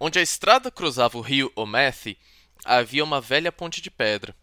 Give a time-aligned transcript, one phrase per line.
[0.00, 2.16] Onde a estrada cruzava o rio Omethi,
[2.64, 4.34] havia uma velha ponte de pedra.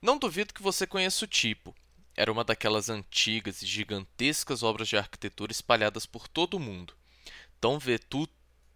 [0.00, 1.74] Não duvido que você conheça o tipo.
[2.16, 6.94] Era uma daquelas antigas e gigantescas obras de arquitetura espalhadas por todo o mundo,
[7.60, 8.28] tão vetu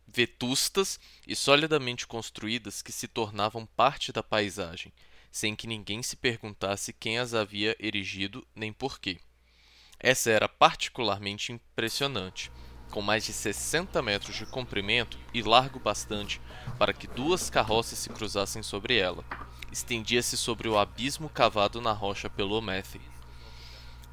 [0.08, 4.92] vetustas e solidamente construídas que se tornavam parte da paisagem,
[5.30, 9.18] sem que ninguém se perguntasse quem as havia erigido nem por quê.
[9.98, 12.50] Essa era particularmente impressionante,
[12.90, 16.40] com mais de 60 metros de comprimento e largo bastante
[16.78, 19.24] para que duas carroças se cruzassem sobre ela.
[19.72, 23.00] Estendia-se sobre o abismo cavado na rocha pelo Omethi.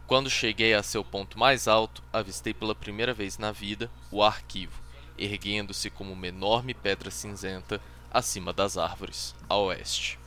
[0.07, 4.81] Quando cheguei a seu ponto mais alto, avistei pela primeira vez na vida o arquivo,
[5.17, 10.22] erguendo-se como uma enorme pedra cinzenta acima das árvores, a oeste.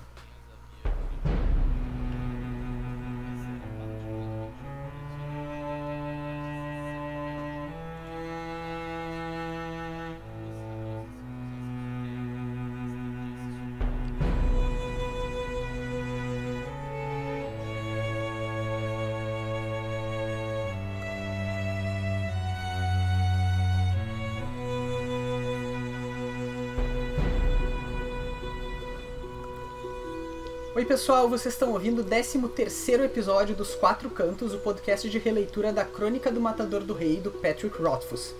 [30.97, 35.85] Pessoal, vocês estão ouvindo o 13º episódio dos Quatro Cantos, o podcast de releitura da
[35.85, 38.35] Crônica do Matador do Rei, do Patrick Rothfuss.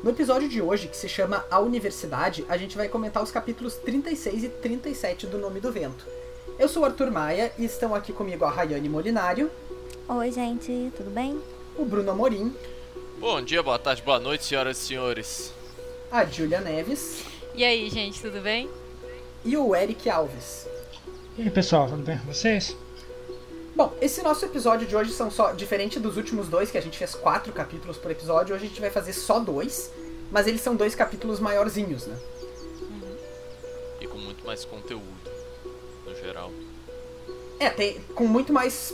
[0.00, 3.74] No episódio de hoje, que se chama A Universidade, a gente vai comentar os capítulos
[3.74, 6.06] 36 e 37 do Nome do Vento.
[6.56, 9.50] Eu sou o Arthur Maia e estão aqui comigo a Rayane Molinário.
[10.08, 11.42] Oi gente, tudo bem?
[11.76, 12.54] O Bruno Amorim.
[13.18, 15.52] Bom dia, boa tarde, boa noite, senhoras e senhores.
[16.12, 17.24] A Júlia Neves.
[17.56, 18.70] E aí, gente, tudo bem?
[19.44, 20.77] E o Eric Alves.
[21.38, 22.76] E aí pessoal, tudo bem com vocês?
[23.76, 25.52] Bom, esse nosso episódio de hoje são só.
[25.52, 28.80] Diferente dos últimos dois, que a gente fez quatro capítulos por episódio, hoje a gente
[28.80, 29.88] vai fazer só dois.
[30.32, 32.18] Mas eles são dois capítulos maiorzinhos, né?
[32.80, 33.16] Uhum.
[34.00, 35.30] E com muito mais conteúdo,
[36.04, 36.50] no geral.
[37.60, 38.92] É, tem, com muito mais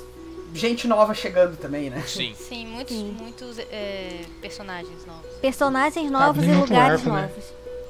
[0.53, 2.05] gente nova chegando também, né?
[2.07, 2.35] Sim.
[2.35, 3.17] Sim, muitos, Sim.
[3.19, 5.33] muitos é, personagens novos.
[5.41, 7.37] Personagens novos e lugares arco, novos.
[7.37, 7.43] Né?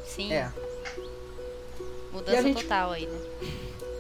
[0.06, 0.32] Sim.
[0.32, 0.53] É.
[2.12, 2.62] Mudança gente...
[2.62, 3.20] total aí, né?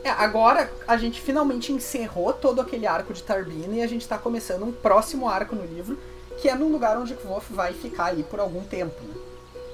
[0.04, 4.18] É, agora a gente finalmente encerrou todo aquele arco de Tarbina e a gente tá
[4.18, 5.98] começando um próximo arco no livro,
[6.36, 9.14] que é num lugar onde o Kvof vai ficar aí por algum tempo, né?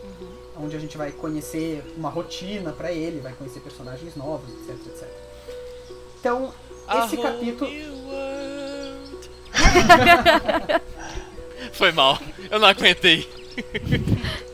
[0.04, 0.64] Uhum.
[0.64, 5.08] Onde a gente vai conhecer uma rotina para ele, vai conhecer personagens novos, etc, etc.
[6.20, 6.54] Então,
[7.04, 7.68] esse A capítulo.
[11.72, 12.16] Foi mal,
[12.48, 13.28] eu não aguentei.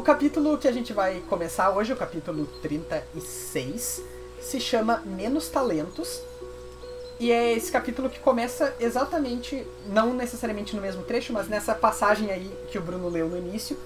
[0.00, 4.02] O capítulo que a gente vai começar hoje, o capítulo 36,
[4.40, 6.22] se chama Menos Talentos.
[7.18, 12.30] E é esse capítulo que começa exatamente, não necessariamente no mesmo trecho, mas nessa passagem
[12.30, 13.76] aí que o Bruno leu no início,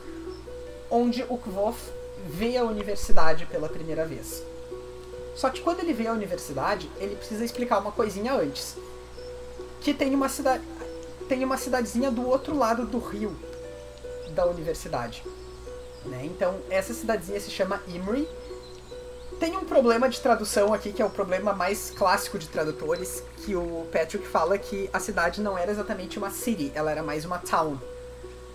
[0.88, 1.90] onde o Kvof
[2.28, 4.40] vê a universidade pela primeira vez.
[5.34, 8.76] Só que quando ele vê a universidade, ele precisa explicar uma coisinha antes.
[9.80, 10.62] Que tem uma cidade.
[11.28, 13.36] Tem uma cidadezinha do outro lado do rio
[14.30, 15.24] da universidade.
[16.04, 16.24] Né?
[16.24, 18.28] Então, essa cidadezinha se chama Imri.
[19.40, 23.56] Tem um problema de tradução aqui, que é o problema mais clássico de tradutores, que
[23.56, 27.38] o Patrick fala que a cidade não era exatamente uma city, ela era mais uma
[27.38, 27.72] town.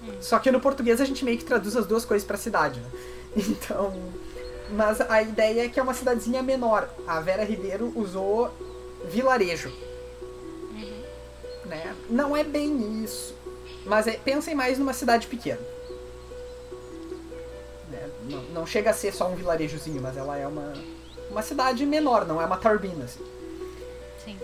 [0.04, 0.14] Hum.
[0.22, 2.90] Só que no português a gente meio que traduz as duas coisas para cidade, né?
[3.36, 3.94] Então,
[4.72, 6.90] mas a ideia é que é uma cidadezinha menor.
[7.06, 8.52] A Vera Ribeiro usou
[9.06, 9.70] vilarejo.
[10.72, 11.04] Uhum.
[11.66, 11.96] Né?
[12.10, 13.36] Não é bem isso.
[13.86, 15.60] Mas é, pensem mais numa cidade pequena
[18.30, 20.74] não, não chega a ser só um vilarejozinho, mas ela é uma,
[21.30, 23.26] uma cidade menor, não é uma Tarbina, assim.
[24.24, 24.38] Sim.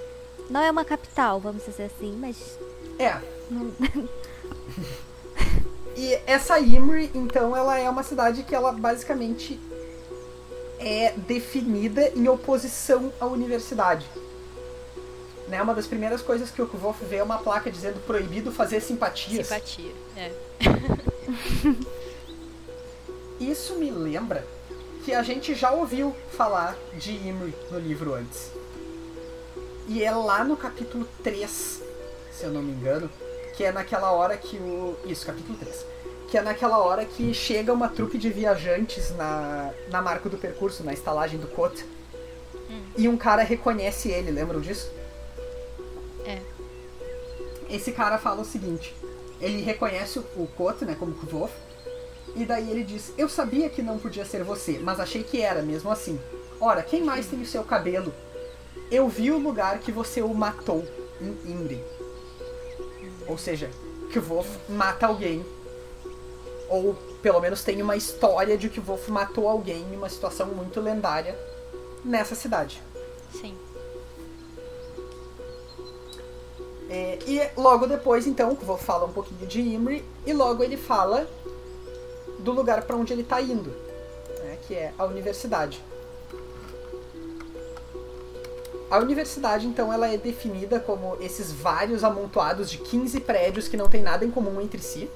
[0.49, 2.57] Não é uma capital, vamos dizer assim, mas.
[2.99, 3.17] É.
[5.95, 9.59] e essa Imri, então, ela é uma cidade que ela basicamente
[10.79, 14.05] é definida em oposição à universidade.
[15.47, 18.81] Né, uma das primeiras coisas que o Kvof vê é uma placa dizendo proibido fazer
[18.81, 19.45] simpatias.
[19.45, 20.31] Simpatia, é.
[23.39, 24.45] Isso me lembra
[25.03, 28.51] que a gente já ouviu falar de Imri no livro antes.
[29.87, 31.83] E é lá no capítulo 3,
[32.31, 33.09] se eu não me engano,
[33.55, 34.95] que é naquela hora que o.
[35.05, 35.85] Isso, capítulo 3.
[36.29, 40.83] Que é naquela hora que chega uma trupe de viajantes na, na marca do percurso,
[40.83, 41.85] na estalagem do Kot.
[42.69, 42.83] Hum.
[42.97, 44.91] E um cara reconhece ele, lembram disso?
[46.25, 46.41] É.
[47.69, 48.95] Esse cara fala o seguinte:
[49.39, 51.53] ele reconhece o Kot, né, como Kvof,
[52.35, 55.61] e daí ele diz: Eu sabia que não podia ser você, mas achei que era
[55.61, 56.19] mesmo assim.
[56.59, 58.13] Ora, quem mais tem o seu cabelo?
[58.91, 60.85] Eu vi o lugar que você o matou
[61.21, 61.83] em Imri.
[63.27, 63.69] Ou seja,
[64.11, 65.43] que o Wolf mata alguém
[66.69, 70.47] Ou pelo menos tem uma história de que o Wolf matou alguém em uma situação
[70.47, 71.37] muito lendária
[72.03, 72.81] nessa cidade.
[73.31, 73.57] Sim.
[76.87, 80.77] É, e logo depois, então, o Wolf fala um pouquinho de Imri e logo ele
[80.77, 81.27] fala
[82.45, 83.71] do lugar para onde ele está indo,
[84.43, 85.83] né, que é a universidade.
[88.89, 93.89] A universidade, então, ela é definida como esses vários amontoados de 15 prédios que não
[93.89, 95.09] tem nada em comum entre si.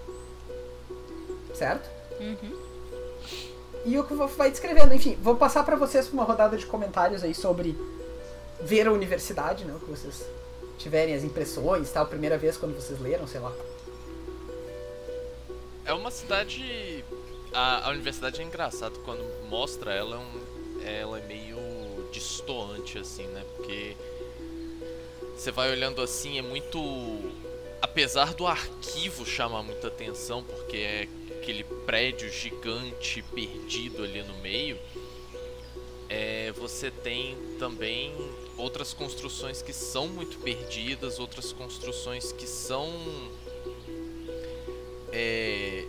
[1.54, 1.88] Certo?
[2.20, 2.60] Uhum.
[3.86, 7.36] E o que vai descrevendo, enfim, vou passar para vocês uma rodada de comentários aí
[7.36, 7.78] sobre
[8.60, 10.26] ver a universidade, né, o que vocês
[10.80, 13.54] tiverem as impressões, tal, primeira vez quando vocês leram, sei lá.
[15.86, 17.04] É uma cidade.
[17.54, 23.26] A, a universidade é engraçado quando mostra ela, é um, ela é meio distoante, assim,
[23.28, 23.44] né?
[23.56, 23.96] Porque
[25.36, 26.80] você vai olhando assim, é muito.
[27.82, 31.08] Apesar do arquivo chamar muita atenção, porque é
[31.42, 34.78] aquele prédio gigante perdido ali no meio,
[36.10, 38.14] é, você tem também
[38.58, 42.92] outras construções que são muito perdidas, outras construções que são
[45.14, 45.86] é,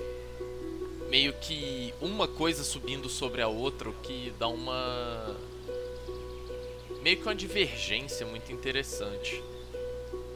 [1.11, 5.37] meio que uma coisa subindo sobre a outra, o que dá uma
[7.03, 9.43] meio que uma divergência muito interessante.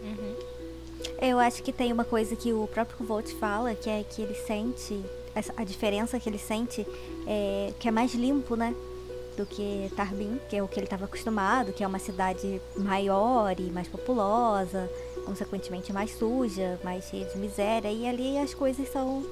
[0.03, 0.37] Uhum.
[1.21, 4.35] Eu acho que tem uma coisa que o próprio Volt fala, que é que ele
[4.35, 5.01] sente
[5.57, 6.87] a diferença que ele sente
[7.27, 8.75] é que é mais limpo, né?
[9.37, 13.59] do que Tarbin, que é o que ele estava acostumado, que é uma cidade maior
[13.59, 14.91] e mais populosa,
[15.25, 17.91] consequentemente mais suja, mais cheia de miséria.
[17.91, 19.25] E ali as coisas são.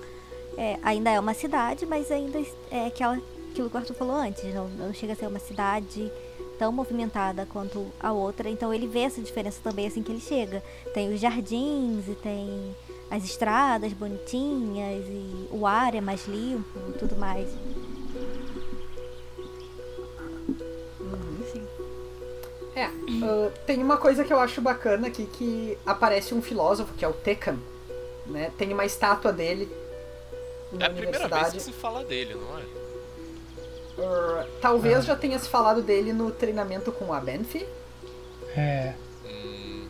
[0.57, 3.19] É, ainda é uma cidade, mas ainda é aquela,
[3.51, 6.11] aquilo que o Arthur falou antes, não, não chega a ser uma cidade
[6.59, 8.49] tão movimentada quanto a outra.
[8.49, 10.63] Então ele vê essa diferença também assim que ele chega.
[10.95, 12.77] Tem os jardins e tem
[13.11, 17.49] as estradas bonitinhas e o ar é mais limpo e tudo mais.
[22.75, 27.05] É, uh, tem uma coisa que eu acho bacana aqui que aparece um filósofo, que
[27.05, 27.59] é o Tekan,
[28.27, 28.51] né?
[28.57, 29.69] Tem uma estátua dele
[30.73, 32.63] na é a primeira vez que se fala dele, não é?
[33.99, 35.01] Uh, talvez ah.
[35.03, 37.67] já tenha se falado dele no treinamento com a Benfi.
[38.57, 38.95] É.
[39.25, 39.87] Hum.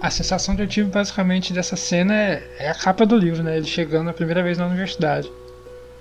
[0.00, 3.56] A sensação que eu tive basicamente dessa cena é, é, a capa do livro, né?
[3.56, 5.30] Ele chegando a primeira vez na universidade.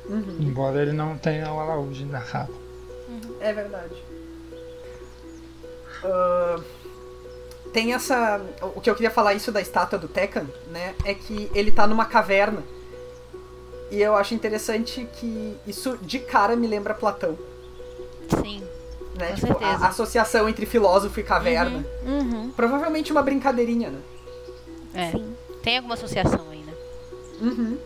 [0.06, 0.38] Uhum.
[0.39, 2.51] Embora ele não tenha o alaúde na capa.
[3.07, 3.35] Uhum.
[3.39, 3.95] É verdade.
[6.03, 6.63] Uh,
[7.73, 8.41] tem essa.
[8.75, 10.94] O que eu queria falar isso da estátua do Tekan, né?
[11.06, 12.63] É que ele tá numa caverna.
[13.89, 17.38] E eu acho interessante que isso de cara me lembra Platão.
[18.41, 18.63] Sim.
[19.18, 19.29] Né?
[19.29, 19.85] Com tipo, certeza.
[19.85, 21.85] a associação entre filósofo e caverna.
[22.06, 22.51] Uhum, uhum.
[22.51, 24.00] Provavelmente uma brincadeirinha, né?
[24.94, 25.12] É.
[25.12, 25.35] Sim.
[25.62, 26.73] Tem alguma associação aí, né?
[27.41, 27.77] Uhum.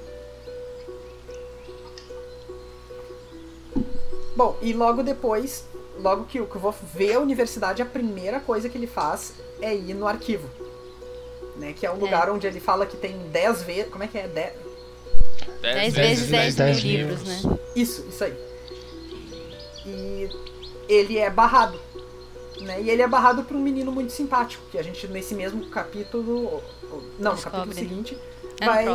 [4.35, 5.65] Bom, e logo depois
[6.05, 9.95] logo que o Kvolf vê a universidade, a primeira coisa que ele faz é ir
[9.95, 10.47] no arquivo.
[11.57, 11.99] Né, que é um é.
[11.99, 13.91] lugar onde ele fala que tem 10 vezes.
[13.91, 14.27] Como é que é?
[14.27, 17.57] 10 vezes 10 mil livros, né?
[17.75, 18.33] Isso, isso aí.
[19.85, 20.29] E
[20.89, 21.79] ele é barrado.
[22.59, 22.81] Né?
[22.81, 26.61] E ele é barrado por um menino muito simpático, que a gente nesse mesmo capítulo.
[27.17, 28.17] Não, no capítulo seguinte,
[28.59, 28.85] é vai,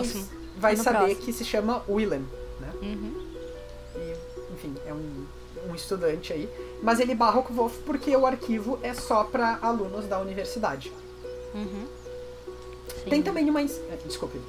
[0.57, 1.23] vai é saber próximo.
[1.23, 2.27] que se chama Willem.
[2.61, 2.73] Né?
[2.83, 3.27] Uhum.
[3.97, 5.27] E, enfim, é um,
[5.69, 6.49] um estudante aí.
[6.83, 10.93] Mas ele barra o Wolf porque o arquivo é só para alunos da universidade.
[11.55, 11.87] Uhum.
[13.09, 13.63] Tem também uma.
[13.63, 14.41] Eh, desculpe.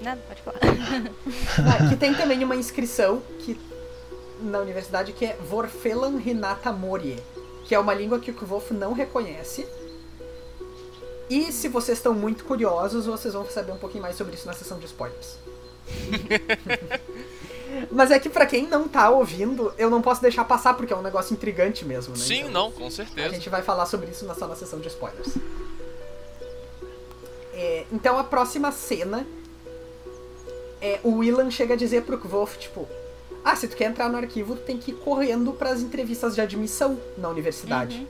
[0.00, 0.58] Nada, pode falar.
[1.58, 3.58] ah, que tem também uma inscrição que
[4.40, 7.22] na universidade que é Vorfelan Hinata Morie,
[7.64, 9.66] que é uma língua que o Kvolf não reconhece.
[11.30, 14.52] E se vocês estão muito curiosos, vocês vão saber um pouquinho mais sobre isso na
[14.52, 15.38] sessão de spoilers.
[17.90, 20.96] Mas é que para quem não tá ouvindo, eu não posso deixar passar porque é
[20.96, 22.22] um negócio intrigante mesmo, né?
[22.22, 23.28] Sim, então, não, com certeza.
[23.28, 25.34] A gente vai falar sobre isso na sala sessão de spoilers.
[27.52, 29.26] É, então a próxima cena
[30.80, 32.88] é o Willan chega a dizer pro Kvolf, tipo,
[33.44, 36.34] ah, se tu quer entrar no arquivo, tu tem que ir correndo para as entrevistas
[36.34, 38.06] de admissão na universidade.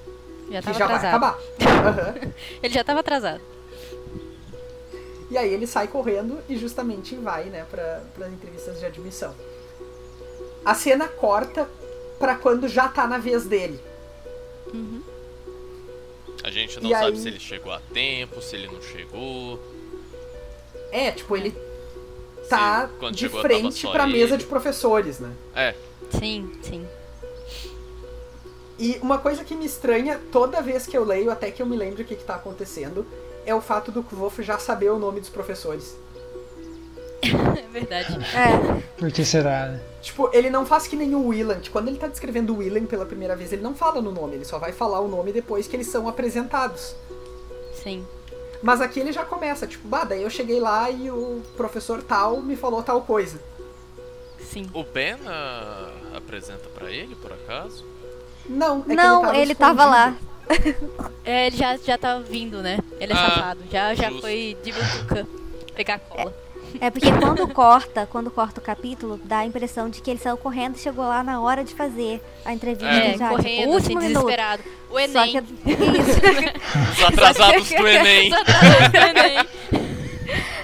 [0.46, 0.52] Uhum.
[0.52, 1.00] Já que já atrasado.
[1.00, 1.38] vai acabar.
[1.38, 2.32] Uhum.
[2.62, 3.40] ele já tava atrasado.
[5.30, 9.34] E aí ele sai correndo e justamente vai, né, para as entrevistas de admissão
[10.64, 11.68] a cena corta
[12.18, 13.78] para quando já tá na vez dele.
[14.72, 15.02] Uhum.
[16.42, 17.16] A gente não e sabe aí...
[17.16, 19.60] se ele chegou a tempo, se ele não chegou.
[20.90, 21.54] É, tipo, ele
[22.48, 24.18] tá se, de chegou, frente pra ele.
[24.18, 25.32] mesa de professores, né?
[25.54, 25.74] É.
[26.18, 26.86] Sim, sim.
[28.78, 31.76] E uma coisa que me estranha toda vez que eu leio, até que eu me
[31.76, 33.06] lembro o que, que tá acontecendo,
[33.46, 35.96] é o fato do Kvolf já saber o nome dos professores.
[37.58, 38.18] é verdade.
[38.36, 38.82] É.
[38.98, 39.80] Por que será, né?
[40.02, 42.84] Tipo, ele não faz que nem o Willan, que quando ele tá descrevendo o Willan
[42.84, 45.66] pela primeira vez, ele não fala no nome, ele só vai falar o nome depois
[45.66, 46.94] que eles são apresentados.
[47.82, 48.04] Sim.
[48.62, 52.40] Mas aqui ele já começa, tipo, bah, daí eu cheguei lá e o professor tal
[52.40, 53.38] me falou tal coisa.
[54.40, 54.70] Sim.
[54.72, 57.84] O Ben ah, apresenta pra ele, por acaso?
[58.46, 60.16] Não, é não, que ele, ele tava tava lá.
[61.24, 62.78] É, ele já, já tá vindo, né?
[63.00, 63.60] Ele é Ah, safado.
[63.70, 64.20] Já, já justo.
[64.20, 65.26] foi de butuca
[65.74, 66.34] pegar cola.
[66.80, 70.36] É porque quando corta, quando corta o capítulo, dá a impressão de que ele saiu
[70.36, 73.74] correndo e chegou lá na hora de fazer a entrevista É, já, correndo, tipo, assim,
[73.94, 74.22] último minuto.
[74.22, 74.62] desesperado.
[74.90, 75.32] O Só Enem.
[75.32, 76.92] que isso.
[76.92, 78.30] Os atrasados do Enem.
[78.30, 79.46] Só atrasado do Enem.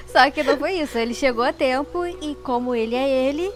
[0.07, 0.99] Só que não foi isso.
[0.99, 3.51] Ele chegou a tempo e como ele é ele,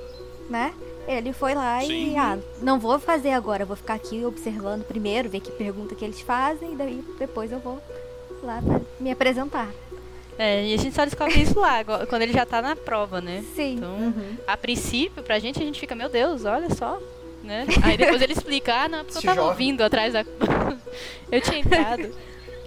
[0.48, 0.72] né?
[1.06, 2.12] Ele foi lá Sim.
[2.12, 6.02] e ah, não vou fazer agora, vou ficar aqui observando primeiro, ver que pergunta que
[6.02, 7.78] eles fazem e daí depois eu vou
[8.42, 9.68] lá pra me apresentar.
[10.38, 13.44] É, e a gente só descobre isso lá, quando ele já tá na prova, né?
[13.54, 13.74] Sim.
[13.76, 14.36] Então, Uhum.
[14.46, 16.98] a princípio, pra gente, a gente fica, meu Deus, olha só.
[17.42, 17.66] Né?
[17.82, 19.50] Aí depois ele explica, ah, não, é porque eu tava jovem.
[19.50, 20.24] ouvindo atrás da.
[21.30, 22.10] eu tinha entrado.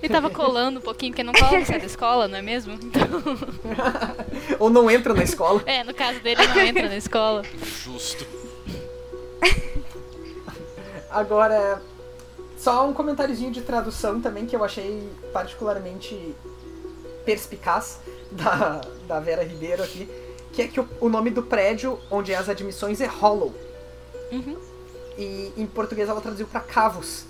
[0.01, 2.73] Ele tava colando um pouquinho, porque não cola sai da escola, não é mesmo?
[2.73, 3.07] Então,
[4.59, 5.61] Ou não entra na escola.
[5.65, 7.41] é, no caso dele, ele não entra na escola.
[7.83, 8.23] Justo.
[11.09, 11.81] Agora,
[12.57, 16.35] só um comentáriozinho de tradução também que eu achei particularmente
[17.27, 17.99] perspicaz
[18.31, 20.09] da, da Vera Ribeiro aqui,
[20.53, 23.53] que é que o, o nome do prédio onde é as admissões é Hollow.
[24.31, 24.57] Uhum.
[25.17, 27.25] E em português ela traduziu pra Cavos.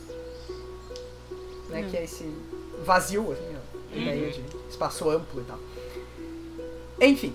[1.69, 2.31] Né, Que é esse
[2.85, 5.59] vazio, assim, ó, a ideia de espaço amplo e tal.
[7.01, 7.33] Enfim.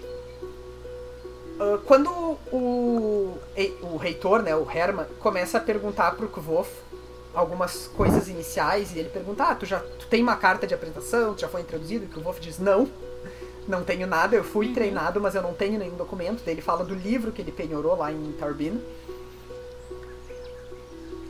[1.58, 2.10] ah, quando
[2.52, 3.36] o,
[3.82, 6.70] o reitor, né, o Herman, começa a perguntar pro Kvof
[7.34, 11.34] algumas coisas iniciais, e ele pergunta, ah, tu já tu tem uma carta de apresentação,
[11.34, 12.04] tu já foi introduzido?
[12.04, 12.88] E o Kvof diz, não,
[13.66, 16.42] não tenho nada, eu fui treinado, mas eu não tenho nenhum documento.
[16.44, 18.80] Daí ele fala do livro que ele penhorou lá em Tarbin.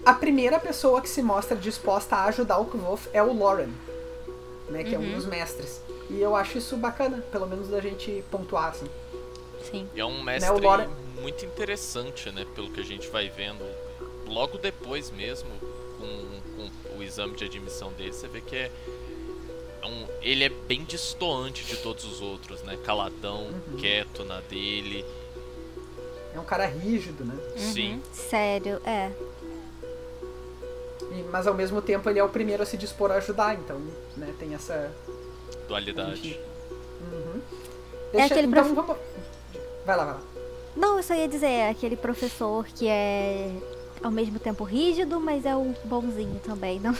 [0.05, 3.69] A primeira pessoa que se mostra disposta a ajudar o Kvof é o Lauren,
[4.69, 5.81] né, que é um dos mestres.
[6.11, 8.87] E eu acho isso bacana, pelo menos da gente pontuar, assim.
[9.71, 9.89] Sim.
[9.95, 10.89] E é um Né, mestre o Lore-
[11.21, 12.45] muito interessante, né?
[12.53, 13.65] Pelo que a gente vai vendo.
[14.27, 15.49] Logo depois mesmo,
[16.03, 18.71] com, com o exame de admissão dele, você vê que é.
[19.83, 22.77] é um- ele é bem destoante de todos os outros, né?
[22.85, 23.77] Caladão, Uhum.
[23.79, 25.05] quieto na dele.
[26.35, 27.35] É um cara rígido, né?
[27.57, 28.01] Sim.
[28.13, 29.11] Sério, é.
[31.13, 33.81] E- mas ao mesmo tempo ele é o primeiro a se dispor a ajudar, então,
[34.17, 34.91] né, tem essa.
[35.69, 36.39] Dualidade.
[37.01, 37.41] Uhum.
[38.15, 38.97] É aquele então prof- vamos.
[39.85, 40.21] Vai lá, vai lá.
[40.77, 43.51] Não, eu só ia dizer, é aquele professor que é
[44.03, 46.81] ao mesmo tempo rígido, mas é o bonzinho também.
[46.81, 46.95] Não,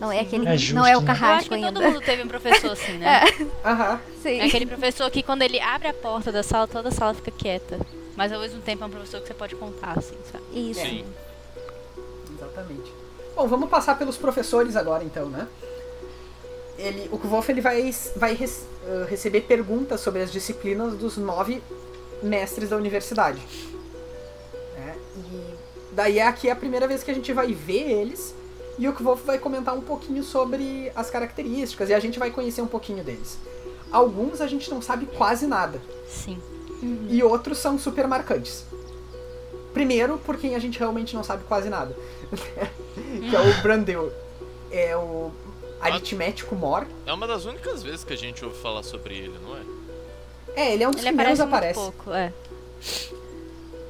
[0.00, 0.46] não é aquele.
[0.48, 1.06] É justo, não é o né?
[1.06, 1.72] Eu acho carrasco que ainda.
[1.72, 3.20] todo mundo teve um professor assim, né?
[3.64, 4.00] Aham.
[4.22, 4.40] Sim.
[4.40, 7.30] É aquele professor que quando ele abre a porta da sala, toda a sala fica
[7.30, 7.78] quieta.
[8.16, 10.44] Mas ao mesmo tempo é um professor que você pode contar, assim, sabe?
[10.52, 10.80] Isso.
[10.80, 11.04] Sim.
[12.36, 12.92] Exatamente.
[13.36, 15.46] Bom, vamos passar pelos professores agora então, né?
[16.76, 21.60] Ele, o Kvolf ele vai, vai res- eh, receber perguntas sobre as disciplinas dos nove
[22.22, 23.40] mestres da universidade.
[25.98, 28.32] Daí é aqui a primeira vez que a gente vai ver eles
[28.78, 32.62] e o Kvolf vai comentar um pouquinho sobre as características e a gente vai conhecer
[32.62, 33.36] um pouquinho deles.
[33.90, 36.38] Alguns a gente não sabe quase nada Sim.
[37.10, 38.64] e outros são super marcantes.
[39.74, 41.96] Primeiro, por quem a gente realmente não sabe quase nada.
[43.28, 44.12] que é o Brandel.
[44.70, 45.32] É o
[45.80, 46.86] aritmético Mor.
[47.06, 49.60] É uma das únicas vezes que a gente ouve falar sobre ele, não é?
[50.54, 51.92] É, ele é um dos Ele primeiros aparece aparece.
[51.92, 52.32] pouco, é.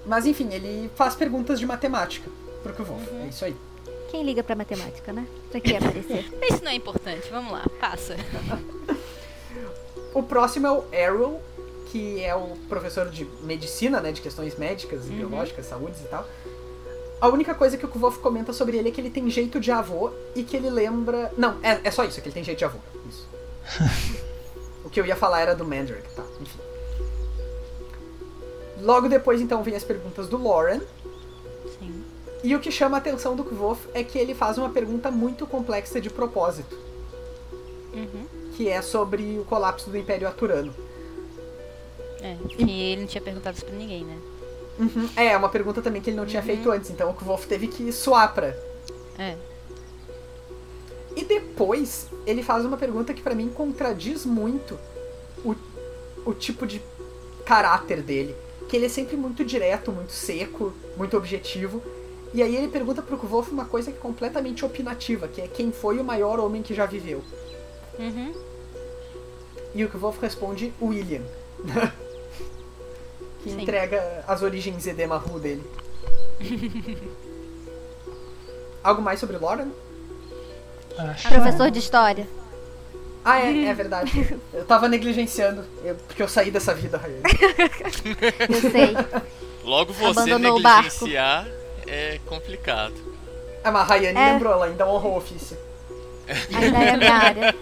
[0.08, 2.30] Mas enfim, ele faz perguntas de matemática
[2.62, 3.06] pro Kvolf.
[3.22, 3.54] É isso aí.
[4.10, 5.26] Quem liga pra matemática, né?
[5.50, 6.24] Pra que aparecer?
[6.50, 8.16] Isso não é importante, vamos lá, passa.
[10.14, 11.40] O próximo é o Errol,
[11.92, 14.10] que é o professor de medicina, né?
[14.10, 16.26] De questões médicas e biológicas, saúdes e tal.
[17.20, 19.70] A única coisa que o Kvolf comenta sobre ele é que ele tem jeito de
[19.70, 21.32] avô e que ele lembra.
[21.36, 22.78] Não, é, é só isso, é que ele tem jeito de avô.
[23.08, 23.28] Isso.
[24.82, 26.24] o que eu ia falar era do Mandrake, tá?
[28.80, 30.80] Logo depois, então, vem as perguntas do Lauren.
[31.78, 32.02] Sim.
[32.44, 35.46] E o que chama a atenção do Kvolf é que ele faz uma pergunta muito
[35.46, 36.76] complexa de propósito,
[37.92, 38.26] Uhum.
[38.54, 40.72] que é sobre o colapso do Império Aturano.
[42.20, 44.18] É, que ele não tinha perguntado isso pra ninguém, né?
[44.78, 45.08] Uhum.
[45.16, 47.66] É, é uma pergunta também que ele não tinha feito antes, então o Kvolf teve
[47.66, 48.54] que suar pra.
[49.18, 49.36] É.
[51.16, 54.78] E depois, ele faz uma pergunta que pra mim contradiz muito
[55.44, 55.54] o,
[56.24, 56.80] o tipo de
[57.44, 58.36] caráter dele.
[58.68, 61.82] Que ele é sempre muito direto, muito seco, muito objetivo.
[62.34, 65.72] E aí ele pergunta pro Kvolf uma coisa que é completamente opinativa, que é quem
[65.72, 67.22] foi o maior homem que já viveu.
[67.98, 68.34] Uhum.
[69.74, 71.22] E o Kvolf responde William.
[73.42, 73.62] que Sim.
[73.62, 75.64] entrega as origens Edemaru dele.
[78.82, 79.70] Algo mais sobre Lauren?
[80.96, 82.26] Acho Professor de história.
[83.24, 84.38] Ah, é, é verdade.
[84.54, 87.22] Eu tava negligenciando, eu- porque eu saí dessa vida, Rayane.
[88.48, 88.94] Eu sei.
[89.64, 91.46] Logo você Abandonou negligenciar
[91.86, 92.94] é complicado.
[93.62, 94.32] Ah, mas a Rayane É.
[94.32, 95.56] lembrou, ela ainda honrou o ofício.
[96.28, 97.54] Ainda é a minha área.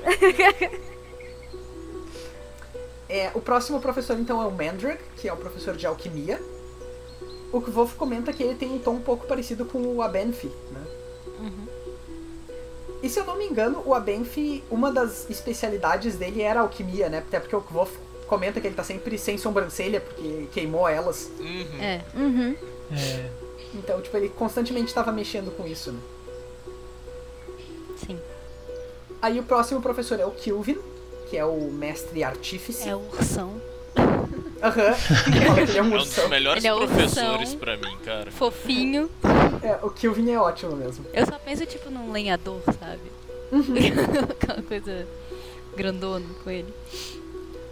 [3.09, 6.41] É, o próximo professor, então, é o Mandrake, que é o professor de alquimia.
[7.53, 10.81] O Kvolf comenta que ele tem um tom um pouco parecido com o Abenfi, né?
[13.03, 17.19] E se eu não me engano, o Abenfi, uma das especialidades dele era alquimia, né?
[17.19, 17.93] Até porque o Kvolf
[18.27, 21.31] comenta que ele tá sempre sem sobrancelha, porque queimou elas.
[21.39, 21.81] Uhum.
[21.81, 22.01] É.
[22.15, 22.57] Uhum.
[22.93, 23.31] É,
[23.75, 26.01] Então, tipo, ele constantemente estava mexendo com isso, né?
[27.97, 28.19] Sim.
[29.21, 30.79] Aí o próximo professor é o Kilvin,
[31.29, 32.89] que é o mestre artífice.
[32.89, 33.61] É o ursão.
[34.63, 34.95] Aham.
[35.57, 36.87] Que ele é um É um dos melhores é ursão.
[36.89, 38.31] professores pra mim, cara.
[38.31, 39.11] Fofinho.
[39.63, 41.05] É, o Kilvin é ótimo mesmo.
[41.13, 43.01] Eu só penso, tipo, num lenhador, sabe?
[44.31, 45.07] Aquela coisa
[45.77, 46.73] grandona com ele.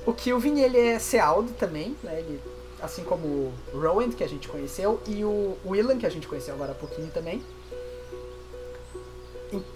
[0.06, 2.18] O Kilvin, ele é Sealdo também, né?
[2.18, 2.40] Ele,
[2.82, 6.54] assim como o Rowan, que a gente conheceu, e o Willan, que a gente conheceu
[6.54, 7.42] agora há pouquinho também.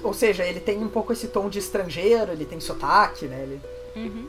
[0.02, 3.42] Ou seja, ele tem um pouco esse tom de estrangeiro, ele tem sotaque, né?
[3.42, 3.60] Ele...
[3.96, 4.28] Uhum.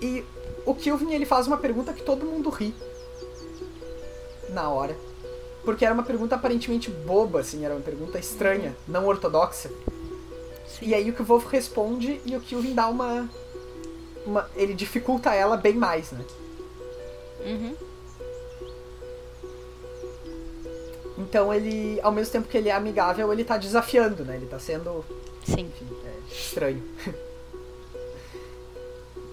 [0.00, 0.24] E
[0.68, 2.74] o Kilvin, ele faz uma pergunta que todo mundo ri.
[4.50, 4.94] Na hora.
[5.64, 9.70] Porque era uma pergunta aparentemente boba, assim, era uma pergunta estranha, não ortodoxa.
[10.82, 13.28] E aí o Kvolf responde e o Kilvin dá uma,
[14.26, 14.48] uma.
[14.54, 16.24] Ele dificulta ela bem mais, né?
[17.46, 17.74] Uhum.
[21.16, 24.36] Então ele, ao mesmo tempo que ele é amigável, ele tá desafiando, né?
[24.36, 25.04] Ele tá sendo,
[25.44, 25.62] Sim.
[25.62, 26.82] enfim, é, estranho.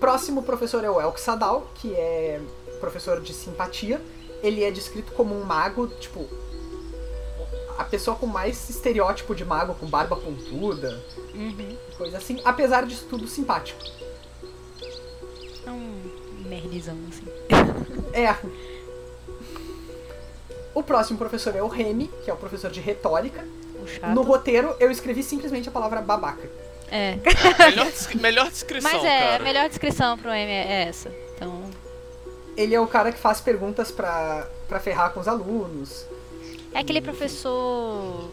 [0.05, 2.39] Próximo professor é o Elk Sadal, que é
[2.79, 3.99] professor de simpatia.
[4.43, 6.29] Ele é descrito como um mago, tipo,
[7.75, 11.03] a pessoa com mais estereótipo de mago, com barba pontuda,
[11.33, 11.75] Uhum.
[11.97, 13.79] coisa assim, apesar disso tudo simpático.
[15.65, 15.99] É um
[16.47, 17.25] merdzão, assim.
[18.13, 18.35] É.
[20.75, 23.43] O próximo professor é o Remy, que é o professor de retórica.
[24.13, 26.47] No roteiro, eu escrevi simplesmente a palavra babaca.
[26.91, 27.17] É.
[27.59, 27.87] Melhor,
[28.21, 29.35] melhor descrição, Mas é, cara.
[29.35, 31.09] a melhor descrição pro M é essa.
[31.35, 31.63] Então,
[32.55, 36.05] Ele é o cara que faz perguntas pra, pra ferrar com os alunos.
[36.73, 38.31] é aquele professor.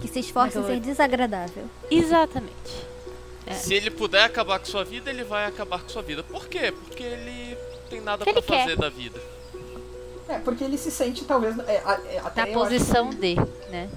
[0.00, 1.64] Que se esforça em ser desagradável.
[1.90, 2.86] Exatamente.
[3.46, 3.52] É.
[3.52, 6.22] Se ele puder acabar com sua vida, ele vai acabar com sua vida.
[6.22, 6.72] Por quê?
[6.72, 7.56] Porque ele
[7.90, 8.76] tem nada ele fazer quer.
[8.76, 9.20] da vida.
[10.28, 11.58] É, porque ele se sente talvez.
[11.68, 13.34] É, a- é, até Na posição que- D,
[13.70, 13.90] né?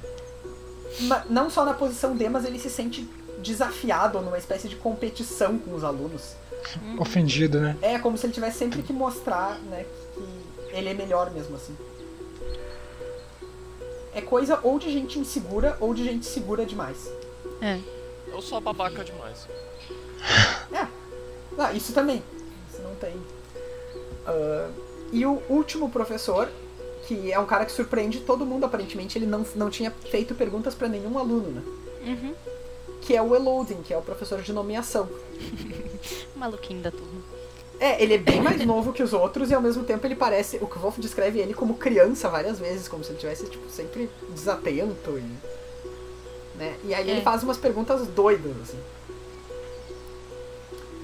[1.29, 3.07] não só na posição D, mas ele se sente
[3.39, 6.35] desafiado numa espécie de competição com os alunos.
[6.97, 7.77] ofendido, né?
[7.81, 11.75] É como se ele tivesse sempre que mostrar, né, que ele é melhor mesmo assim.
[14.13, 17.09] É coisa ou de gente insegura ou de gente segura demais.
[17.61, 17.79] É.
[18.27, 19.47] Eu sou babaca demais.
[20.73, 20.87] É.
[21.57, 22.23] Ah, isso também.
[22.71, 23.13] Isso não tem.
[24.25, 24.69] Ah,
[25.11, 26.49] e o último professor,
[27.07, 30.73] que é um cara que surpreende todo mundo, aparentemente, ele não, não tinha feito perguntas
[30.73, 31.61] pra nenhum aluno, né?
[32.05, 32.33] Uhum.
[33.05, 35.07] Que é o Elodin, que é o professor de nomeação.
[36.35, 37.21] Maluquinho da turma.
[37.79, 40.57] É, ele é bem mais novo que os outros e ao mesmo tempo ele parece.
[40.57, 45.17] O Kvolf descreve ele como criança várias vezes, como se ele tivesse, tipo, sempre desatento
[45.17, 46.57] e.
[46.57, 46.77] Né?
[46.85, 47.13] E aí É.
[47.13, 48.79] ele faz umas perguntas doidas, assim.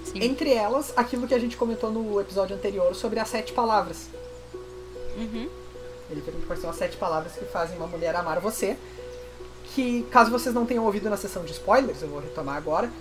[0.05, 0.23] Sim.
[0.23, 4.07] Entre elas, aquilo que a gente comentou no episódio anterior sobre as sete palavras.
[5.17, 5.49] Uhum.
[6.09, 8.77] Ele pergunta quais são as sete palavras que fazem uma mulher amar você.
[9.73, 12.91] Que, caso vocês não tenham ouvido na sessão de spoilers, eu vou retomar agora.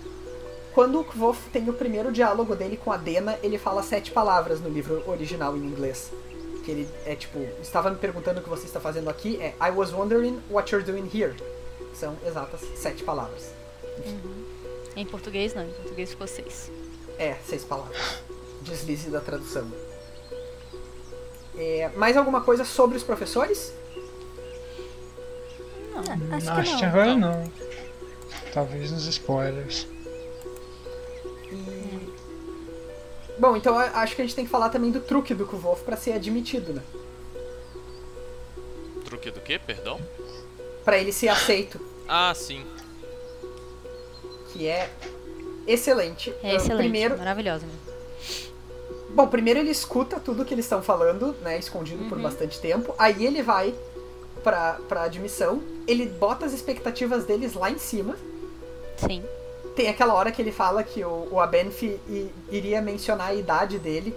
[0.73, 4.61] Quando o Kvolf tem o primeiro diálogo dele com a Dena, ele fala sete palavras
[4.61, 6.11] no livro original em inglês.
[6.63, 9.71] Que ele é tipo, estava me perguntando o que você está fazendo aqui, é I
[9.71, 11.35] was wondering what you're doing here.
[11.93, 13.49] São exatas sete palavras.
[14.95, 16.71] Em português não, em português ficou seis.
[17.17, 17.97] É, seis palavras.
[18.61, 19.69] Deslize da tradução.
[21.57, 23.73] É, mais alguma coisa sobre os professores?
[25.93, 26.89] Ah, acho Acho que que não.
[26.89, 27.51] agora não.
[28.53, 29.87] Talvez nos spoilers.
[31.51, 32.11] E...
[33.37, 35.97] Bom, então acho que a gente tem que falar também do truque do Kvolf pra
[35.97, 36.81] ser admitido, né?
[39.05, 39.59] Truque do quê?
[39.59, 39.99] Perdão?
[40.85, 42.65] Pra ele ser aceito, Ah, sim.
[44.51, 44.89] que é
[45.67, 46.29] excelente.
[46.43, 47.81] É Ah, excelente, Primeiro, maravilhosa mesmo.
[49.11, 52.93] bom, primeiro ele escuta tudo que eles estão falando, né, escondido por bastante tempo.
[52.97, 53.73] Aí ele vai
[54.43, 58.15] pra, pra admissão, ele bota as expectativas deles lá em cima.
[58.97, 59.23] Sim.
[59.75, 61.37] tem aquela hora que ele fala que o, o
[62.51, 64.13] iria mencionar a idade dele.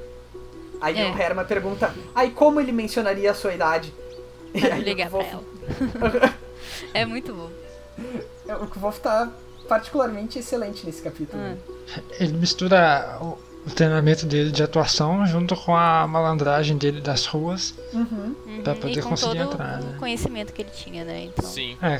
[0.81, 1.11] Aí É.
[1.11, 3.93] o Herma pergunta, aí como ele mencionaria a sua idade?
[4.53, 5.45] Pra ligar pra Kvolf-
[6.01, 6.35] ela.
[6.93, 7.51] É muito bom.
[8.63, 9.31] O Kvolf tá
[9.69, 11.41] particularmente excelente nesse capítulo.
[11.43, 12.01] Ah.
[12.21, 17.75] Ele mistura o, o treinamento dele de atuação junto com a malandragem dele das ruas.
[17.93, 18.35] Uhum.
[18.63, 19.97] Pra Uhum, poder e com conseguir todo entrar, o né?
[19.99, 21.25] conhecimento que ele tinha, né?
[21.25, 21.77] Então, Sim.
[21.81, 21.99] É.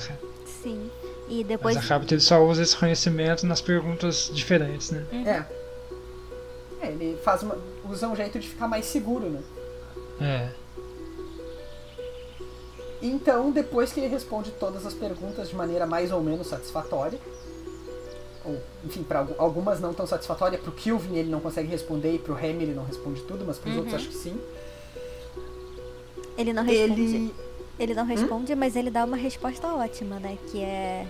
[0.63, 0.91] Sim.
[1.29, 1.75] E depois.
[1.77, 5.05] Mas acaba que ele só usa esse conhecimento nas perguntas diferentes, né?
[5.27, 5.65] É.
[6.87, 7.57] É, ele faz uma,
[7.89, 9.41] usa um jeito de ficar mais seguro, né?
[10.21, 10.49] É.
[13.03, 17.19] Então, depois que ele responde todas as perguntas de maneira mais ou menos satisfatória,
[18.45, 22.35] ou, enfim, para algumas não tão satisfatória, pro Kilvin ele não consegue responder e pro
[22.35, 24.39] Remy ele não responde tudo, mas pros outros acho que sim.
[26.37, 27.01] Ele não responde.
[27.03, 27.35] Ele.
[27.79, 30.39] Ele não responde, mas ele dá uma resposta ótima, né?
[30.51, 31.07] Que é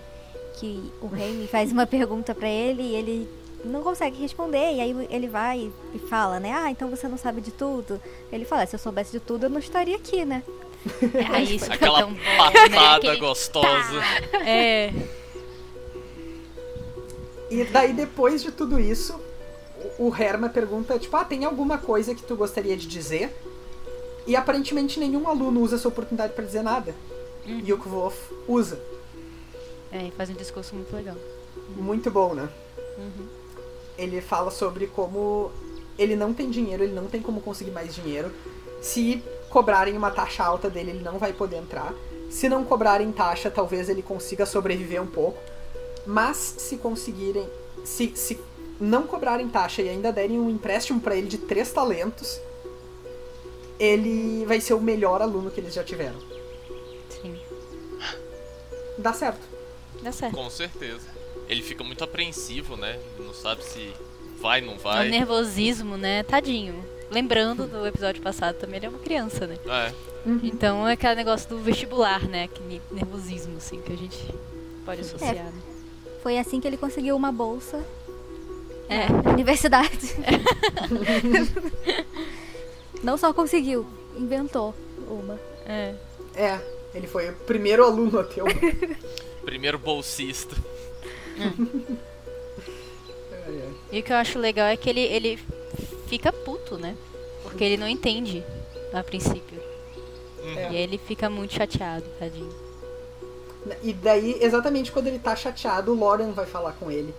[0.58, 3.28] que o Remy faz uma pergunta pra ele e ele
[3.64, 4.74] não consegue responder.
[4.74, 6.52] E aí ele vai e fala, né?
[6.52, 8.00] Ah, então você não sabe de tudo.
[8.32, 10.42] Ele fala, se eu soubesse de tudo, eu não estaria aqui, né?
[11.32, 12.36] aí isso Aquela tão bom, né?
[12.36, 14.00] patada Aquele- gostosa.
[14.46, 14.92] É,
[17.50, 19.18] E daí, depois de tudo isso,
[19.98, 23.34] o Herma pergunta, tipo, ah, tem alguma coisa que tu gostaria de dizer?
[24.26, 26.94] E aparentemente nenhum aluno usa essa oportunidade pra dizer nada.
[27.46, 28.16] E o Kvolf
[28.48, 28.80] usa.
[29.92, 31.16] é, e faz um discurso muito legal.
[31.76, 32.48] Muito bom, né?
[33.98, 35.50] Ele fala sobre como
[35.98, 38.32] ele não tem dinheiro, ele não tem como conseguir mais dinheiro.
[38.80, 41.92] Se cobrarem uma taxa alta dele, ele não vai poder entrar.
[42.30, 45.38] Se não cobrarem taxa, talvez ele consiga sobreviver um pouco.
[46.06, 47.48] Mas se conseguirem.
[47.84, 48.38] Se, se
[48.80, 52.40] não cobrarem taxa e ainda derem um empréstimo pra ele de três talentos,
[53.78, 56.18] ele vai ser o melhor aluno que eles já tiveram.
[57.10, 57.38] Sim,
[58.98, 59.40] Dá certo.
[60.02, 60.34] dá certo.
[60.36, 61.06] Com certeza.
[61.48, 62.98] Ele fica muito apreensivo, né?
[63.16, 63.92] Ele não sabe se
[64.40, 65.08] vai, não É vai.
[65.08, 66.22] o nervosismo, né?
[66.22, 66.84] Tadinho.
[67.10, 69.58] Lembrando do episódio passado também, ele é uma criança, né?
[69.66, 69.92] É.
[70.42, 72.44] Então é aquele negócio do vestibular, né?
[72.44, 74.16] Aquele nervosismo, assim, que a gente
[74.86, 75.52] pode associar, né?
[76.24, 77.84] Foi assim que ele conseguiu uma bolsa
[78.88, 79.08] É.
[79.10, 80.16] na universidade.
[83.04, 84.74] não só conseguiu, inventou
[85.06, 85.38] uma.
[85.66, 85.94] É.
[86.34, 86.58] É,
[86.94, 88.50] ele foi o primeiro aluno a ter uma.
[89.44, 90.56] Primeiro bolsista.
[93.30, 93.74] Ai.
[93.92, 95.38] E o que eu acho legal é que ele, ele
[96.08, 96.96] fica puto, né?
[97.42, 98.42] Porque ele não entende
[98.92, 99.60] a princípio.
[100.56, 100.72] É.
[100.72, 102.63] E aí ele fica muito chateado, tadinho.
[103.82, 107.14] E daí, exatamente quando ele tá chateado, o Lauren vai falar com ele.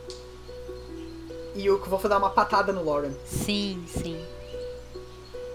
[1.55, 3.13] E o Kvolf dar uma patada no Lauren.
[3.25, 4.23] Sim, sim.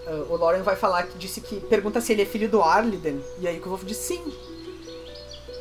[0.07, 1.59] Ah, o Lauren vai falar que disse que.
[1.61, 3.21] Pergunta se ele é filho do Arliden.
[3.39, 4.21] E aí o Kvolf diz sim.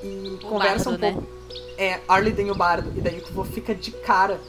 [0.03, 1.13] E O conversa bardo, um né?
[1.13, 1.29] pouco.
[1.77, 2.91] É, Arliden e o bardo.
[2.97, 4.41] E daí o Kvolf fica de cara.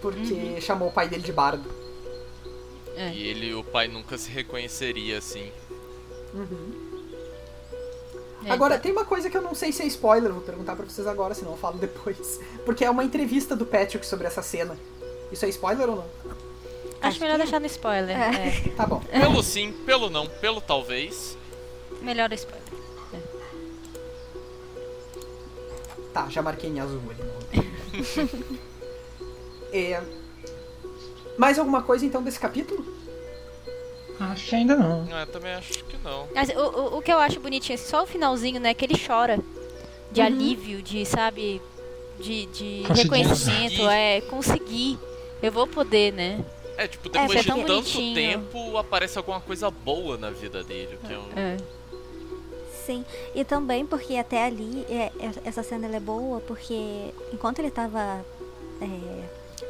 [0.00, 0.60] Porque Uhum.
[0.60, 1.68] chamou o pai dele de bardo.
[2.96, 3.10] É.
[3.12, 5.52] E ele, o pai nunca se reconheceria assim.
[8.44, 10.86] É, Agora, tem uma coisa que eu não sei se é spoiler, vou perguntar pra
[10.86, 12.40] vocês agora, senão eu falo depois.
[12.64, 14.76] Porque é uma entrevista do Patrick sobre essa cena.
[15.32, 16.04] Isso é spoiler ou não?
[17.00, 18.16] Acho melhor deixar no spoiler.
[18.16, 18.68] É.
[18.76, 19.00] Tá bom.
[19.10, 21.36] Pelo sim, pelo não, pelo talvez.
[22.00, 22.62] Melhor spoiler.
[26.12, 27.68] Tá, já marquei em azul ali.
[29.72, 30.02] é...
[31.36, 32.97] Mais alguma coisa então desse capítulo?
[34.20, 35.06] Acho que ainda não.
[35.08, 36.26] Eu também acho que não.
[36.34, 38.74] Mas o, o, o que eu acho bonitinho, assim, só o finalzinho, né?
[38.74, 39.38] Que ele chora.
[40.10, 41.60] De alívio, de, sabe,
[42.18, 43.88] de, de reconhecimento, Conseguir.
[43.92, 44.98] é, conseguir.
[45.42, 46.42] Eu vou poder, né?
[46.78, 48.14] É, tipo, É, depois foi de tanto bonitinho.
[48.14, 50.98] tempo, aparece alguma coisa boa na vida dele.
[51.06, 51.24] Que é um...
[51.36, 51.56] É.
[52.86, 53.04] Sim,
[53.34, 57.70] e também porque até ali, é, é- essa cena ela é boa porque enquanto ele
[57.70, 58.24] tava
[58.80, 59.24] é,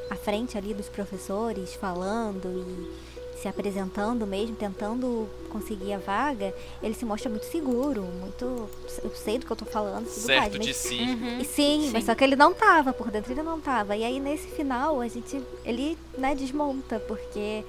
[0.08, 3.07] à frente ali dos professores, falando e
[3.40, 8.68] se apresentando mesmo, tentando conseguir a vaga, ele se mostra muito seguro, muito.
[9.02, 10.22] Eu sei do que eu tô falando, tudo mais.
[10.24, 10.98] certo mas- de si.
[11.00, 11.38] Uhum.
[11.40, 11.90] E sim, Sim.
[11.92, 13.96] mas só que ele não tava, por dentro ele não tava.
[13.96, 15.40] E aí nesse final a gente.
[15.64, 17.64] Ele, né, desmonta, porque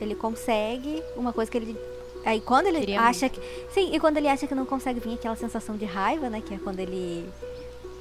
[0.00, 1.76] ele consegue uma coisa que ele.
[2.24, 3.38] Aí quando ele Queria acha que.
[3.72, 6.40] Sim, e quando ele acha que não consegue vir aquela sensação de raiva, né?
[6.40, 7.28] Que é quando ele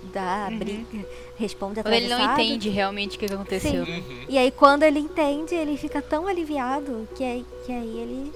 [0.06, 2.42] dá, briga, responde Quando ele não atravessado.
[2.42, 3.86] entende realmente o que aconteceu.
[3.86, 4.00] Sim.
[4.00, 4.26] Uhum.
[4.30, 8.34] E aí quando ele entende, ele fica tão aliviado que aí, que aí ele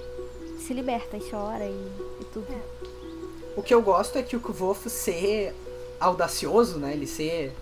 [0.58, 1.88] se liberta e chora e,
[2.20, 2.46] e tudo.
[3.56, 5.54] O que eu gosto é que o Kvof ser
[5.98, 6.92] audacioso, né?
[6.92, 7.52] Ele ser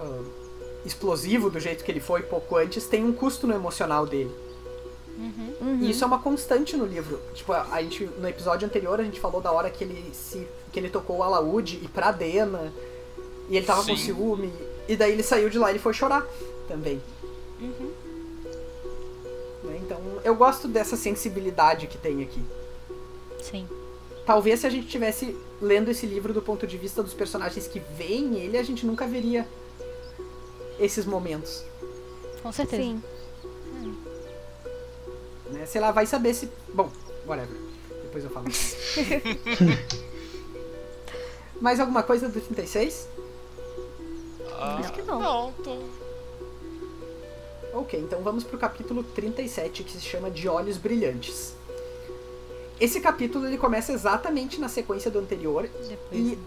[0.00, 0.22] ah,
[0.84, 4.34] explosivo do jeito que ele foi pouco antes, tem um custo no emocional dele.
[5.18, 5.78] Uhum.
[5.80, 7.20] E isso é uma constante no livro.
[7.34, 10.46] Tipo, a a gente, no episódio anterior a gente falou da hora que ele se
[10.72, 12.72] que ele tocou o alaúde e pra Dena.
[13.48, 14.04] E ele tava com Sim.
[14.04, 14.52] ciúme.
[14.86, 16.26] E daí ele saiu de lá e ele foi chorar
[16.66, 17.00] também.
[17.60, 17.92] Uhum.
[19.64, 19.80] né?
[19.82, 22.42] Então eu gosto dessa sensibilidade que tem aqui.
[23.42, 23.66] Sim.
[24.24, 27.80] Talvez se a gente tivesse lendo esse livro do ponto de vista dos personagens que
[27.96, 29.46] veem ele, a gente nunca veria
[30.78, 31.64] esses momentos.
[32.42, 32.82] Com certeza.
[32.82, 33.02] Sim.
[35.50, 35.66] Né?
[35.66, 36.48] Sei lá, vai saber se.
[36.72, 36.90] Bom,
[37.26, 37.56] whatever.
[38.02, 38.46] Depois eu falo.
[41.60, 43.08] Mais alguma coisa do 36?
[44.58, 45.18] Ah, Acho que não.
[45.20, 45.78] Não, tô.
[47.78, 51.54] Ok, então vamos pro capítulo 37, que se chama De Olhos Brilhantes.
[52.80, 55.96] Esse capítulo ele começa exatamente na sequência do anterior Depois.
[56.12, 56.38] e,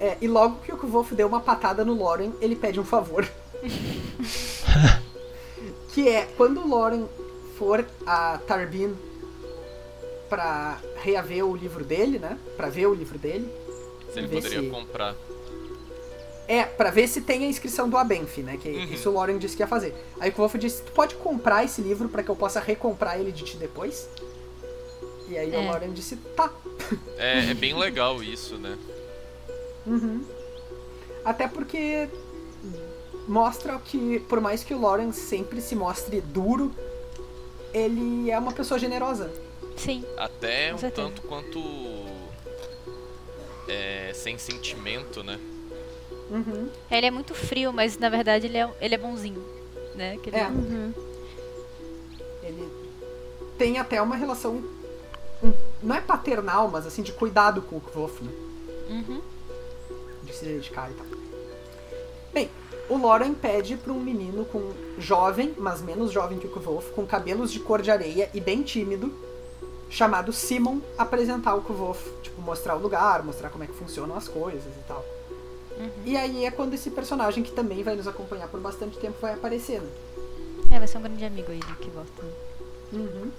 [0.00, 3.26] é, e logo que o Kvolf deu uma patada no Loren, ele pede um favor.
[5.92, 7.06] que é, quando o Loren
[7.58, 8.94] for a Tarbin
[10.28, 12.38] pra reaver o livro dele, né?
[12.56, 13.50] Pra ver o livro dele.
[14.12, 15.14] Se ele poderia se- comprar.
[16.48, 18.58] É, pra ver se tem a inscrição do Abenf, né?
[18.60, 18.84] Que Uhum.
[18.92, 19.94] isso o Loren disse que ia fazer.
[20.20, 23.30] Aí o Kvolf disse, tu pode comprar esse livro pra que eu possa recomprar ele
[23.32, 24.08] de ti depois?
[25.28, 25.70] E aí o É.
[25.70, 26.50] Loren disse, tá.
[27.16, 28.76] É, é bem legal isso, né?
[29.86, 30.24] Uhum.
[31.24, 32.08] Até porque
[33.28, 36.74] mostra que, por mais que o Loren sempre se mostre duro,
[37.72, 39.32] ele é uma pessoa generosa.
[39.76, 40.04] Sim.
[40.18, 41.60] Até um tanto quanto.
[43.68, 45.38] É, sem sentimento, né?
[46.32, 46.68] Uhum.
[46.90, 49.44] Ele é muito frio, mas na verdade ele é, ele é bonzinho.
[49.94, 50.16] Né?
[50.22, 50.46] Que ele É.
[50.48, 50.92] Uhum.
[52.42, 52.68] Ele
[53.58, 54.62] tem até uma relação.
[55.82, 58.32] não é paternal, mas assim, de cuidado com o Kvolf, né?
[58.88, 59.22] Uhum.
[60.24, 61.06] de se dedicar e tal.
[62.32, 62.50] Bem,
[62.88, 67.06] o Loren pede para um menino com jovem, mas menos jovem que o Kvolf, com
[67.06, 69.12] cabelos de cor de areia e bem tímido,
[69.88, 74.26] chamado Simon, apresentar o Kvolf, tipo, mostrar o lugar, mostrar como é que funcionam as
[74.28, 75.04] coisas e tal.
[76.04, 79.34] E aí é quando esse personagem, que também vai nos acompanhar por bastante tempo, vai
[79.34, 79.88] aparecer, né?
[80.70, 82.22] É, vai ser um grande amigo aí de que volta.
[82.92, 83.30] Uhum.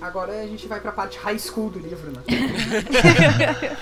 [0.00, 2.22] Agora a gente vai pra parte high school do livro, né?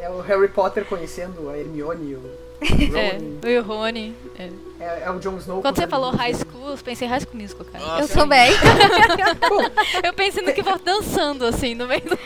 [0.00, 2.44] é o Harry Potter conhecendo a Hermione o.
[2.64, 4.14] É, eu e o Rony.
[4.38, 4.50] É.
[4.80, 5.60] É, é o Jon Snow.
[5.60, 7.84] Quando você falou high school, eu pensei em high school musical, cara.
[7.86, 8.14] Ah, Eu sim.
[8.14, 8.52] também.
[10.02, 12.18] Eu pensei no que volta dançando, assim, no meio do...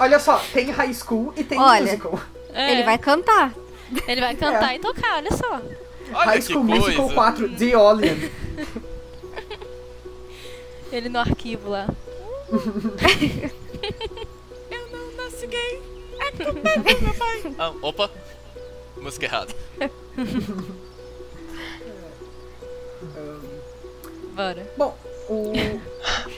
[0.00, 1.82] Olha só, tem high school e tem Olha.
[1.82, 2.18] musical.
[2.52, 3.54] É, Ele vai cantar.
[4.06, 4.76] Ele vai cantar É.
[4.76, 5.60] e tocar, olha só.
[6.12, 7.14] Olha high School Musical coisa.
[7.14, 8.16] 4, The Olian.
[10.92, 11.86] Ele no arquivo lá.
[14.70, 15.82] Eu não nasci gay.
[16.20, 17.54] É culpa do meu pai.
[17.58, 18.10] Ah, opa.
[18.96, 19.54] Música errada.
[24.34, 24.66] Bora.
[24.76, 24.96] Bom,
[25.28, 25.52] o,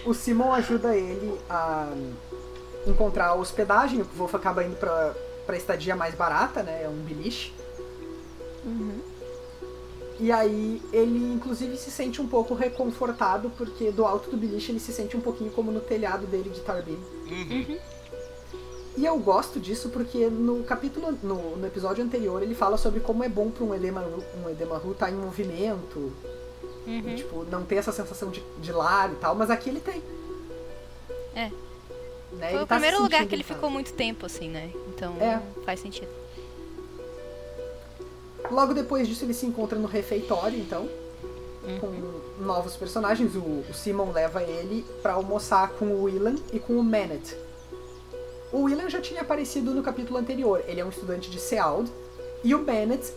[0.06, 1.88] o Simon ajuda ele a
[2.86, 4.00] encontrar hospedagem.
[4.02, 5.14] O Wolf acaba indo pra,
[5.50, 6.84] pra estadia mais barata, né?
[6.84, 7.52] É um beliche.
[10.20, 14.78] E aí ele inclusive se sente um pouco reconfortado, porque do alto do beliche ele
[14.78, 16.98] se sente um pouquinho como no telhado dele de Tarbin.
[17.28, 17.78] Uhum.
[18.96, 23.24] E eu gosto disso porque no capítulo, no, no episódio anterior, ele fala sobre como
[23.24, 24.04] é bom para um edema,
[24.44, 26.12] um edema ru estar em movimento,
[26.86, 27.14] Uhum.
[27.14, 30.02] tipo, não ter essa sensação de, de lar e tal, mas aqui ele tem.
[31.34, 31.50] É.
[32.32, 32.48] Né?
[32.48, 34.70] Foi Ele o tá se primeiro lugar que ele ficou muito tempo, assim, né?
[34.88, 35.40] Então É.
[35.64, 36.08] faz sentido.
[38.50, 40.88] Logo depois disso ele se encontra no refeitório, então,
[41.80, 43.34] com novos personagens.
[43.36, 47.36] O, o Simon leva ele pra almoçar com o Willan e com o Manet.
[48.52, 50.64] O Willan já tinha aparecido no capítulo anterior.
[50.66, 51.88] Ele é um estudante de Seald.
[52.42, 53.12] E o Manet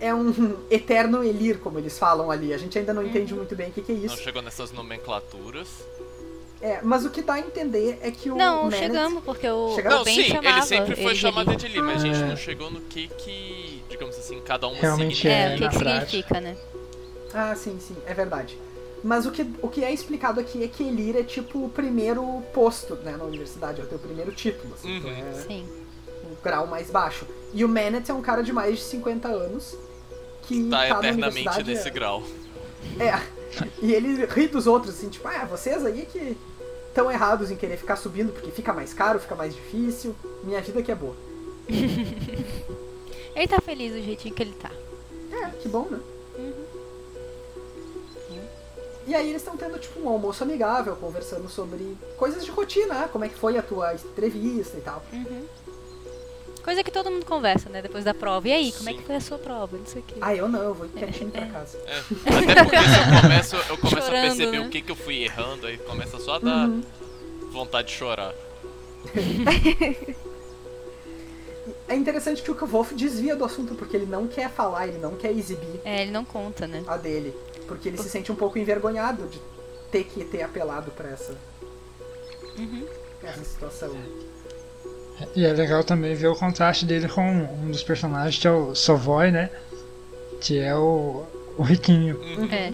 [0.00, 2.52] é um eterno Elir, como eles falam ali.
[2.52, 4.16] A gente ainda não entende muito bem o que, que é Não isso.
[4.16, 5.68] chegou nessas nomenclaturas.
[6.62, 8.78] É, mas o que dá a entender é que o Não, Manet...
[8.78, 9.98] chegamos, porque o, Chegamos?
[9.98, 12.26] Não, Ben sim, chamava ele sempre foi de chamado de Eli, mas a gente Ah.
[12.26, 15.28] não chegou no que que, digamos assim, cada um Realmente significa.
[15.28, 16.06] É, É, o que, na que prática.
[16.06, 16.56] significa, né?
[17.34, 18.56] Ah, sim, sim, é verdade.
[19.02, 22.22] Mas o que, o que é explicado aqui é que Elir é tipo o primeiro
[22.54, 25.10] posto né, na universidade, é o teu primeiro título, assim, Uhum.
[25.10, 25.66] é Sim.
[26.30, 27.26] o grau mais baixo.
[27.52, 29.76] E o Manet é um cara de mais de 50 anos
[30.42, 31.70] que Tá tá, na eternamente universidade.
[31.70, 32.22] nesse grau.
[33.00, 33.41] É.
[33.80, 36.36] E ele ri dos outros, assim, tipo, ah, vocês aí que
[36.88, 40.14] estão errados em querer ficar subindo porque fica mais caro, fica mais difícil.
[40.44, 41.16] Minha vida que é boa.
[43.34, 44.70] Ele tá feliz do jeitinho que ele tá.
[45.32, 45.98] É, que bom, né?
[49.06, 53.08] E aí eles estão tendo, tipo, um almoço amigável, conversando sobre coisas de rotina, né?
[53.10, 55.02] Como é que foi a tua entrevista e tal.
[56.62, 57.82] Coisa que todo mundo conversa, né?
[57.82, 58.46] Depois da prova.
[58.48, 58.98] E aí, como é Sim.
[58.98, 59.76] que foi a sua prova?
[59.76, 60.14] Não sei o quê.
[60.20, 61.76] Ah, eu não, eu vou quietinho pra casa.
[61.86, 61.98] É.
[62.52, 64.66] Até porque se eu começo, eu começo a Chorando, perceber né?
[64.66, 66.82] o que, que eu fui errando, aí começa só a dar Uhum.
[67.50, 68.32] vontade de chorar.
[71.88, 75.16] É interessante que o Wolf desvia do assunto, porque ele não quer falar, ele não
[75.16, 76.82] quer exibir É, ele não conta, né?
[76.86, 77.34] a dele.
[77.66, 79.40] Porque ele se sente um pouco envergonhado de
[79.90, 81.36] ter que ter apelado pra essa,
[82.58, 82.86] Uhum.
[83.22, 83.96] essa situação.
[85.34, 88.74] E é legal também ver o contraste dele com um dos personagens, que é o
[88.74, 89.50] Sovoy, né?
[90.40, 91.24] Que é o,
[91.56, 92.20] o riquinho.
[92.50, 92.72] É.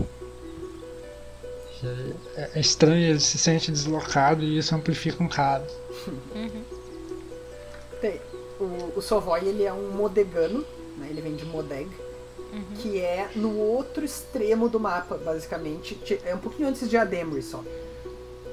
[1.78, 5.66] Que É, é estranho, ele se sente deslocado e isso amplifica um cara.
[6.34, 6.62] Uhum.
[8.00, 8.20] Tem,
[8.58, 10.64] o, o Sovoy, ele é um modegano,
[10.96, 11.08] né?
[11.10, 11.88] Ele vem de Modeg,
[12.80, 15.98] que é no outro extremo do mapa, basicamente.
[16.24, 17.62] É um pouquinho antes de Ademre só.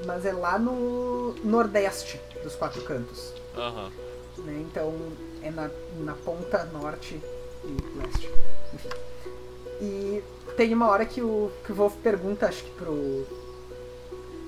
[0.05, 3.33] Mas é lá no nordeste dos quatro cantos.
[3.57, 3.91] Aham.
[4.39, 4.65] né?
[4.69, 4.93] Então
[5.41, 7.21] é na, na ponta norte
[7.63, 8.29] e leste.
[8.73, 8.89] Enfim.
[9.81, 10.23] E
[10.55, 13.25] tem uma hora que o, que o Wolf pergunta, acho que pro.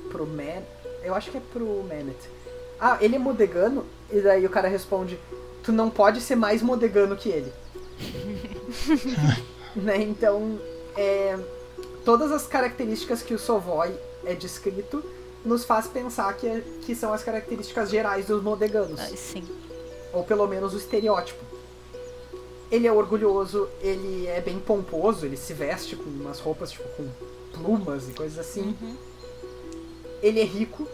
[0.09, 0.63] pro Man.
[1.03, 2.17] Eu acho que é pro Manet.
[2.79, 3.85] Ah, ele é modegano?
[4.11, 5.19] E daí o cara responde:
[5.63, 7.51] Tu não pode ser mais modegano que ele.
[9.75, 9.97] né?
[10.01, 10.59] Então,
[10.95, 11.37] é,
[12.05, 13.93] todas as características que o Sovoy
[14.25, 15.03] é descrito
[15.47, 19.43] nos faz pensar que, é- que são as características gerais dos modeganos Ah, sim.
[20.13, 21.43] ou pelo menos o estereótipo.
[22.69, 27.07] Ele é orgulhoso, ele é bem pomposo, ele se veste com umas roupas tipo com
[27.53, 28.75] plumas e coisas assim.
[28.81, 28.95] Uhum.
[30.21, 30.85] Ele é rico.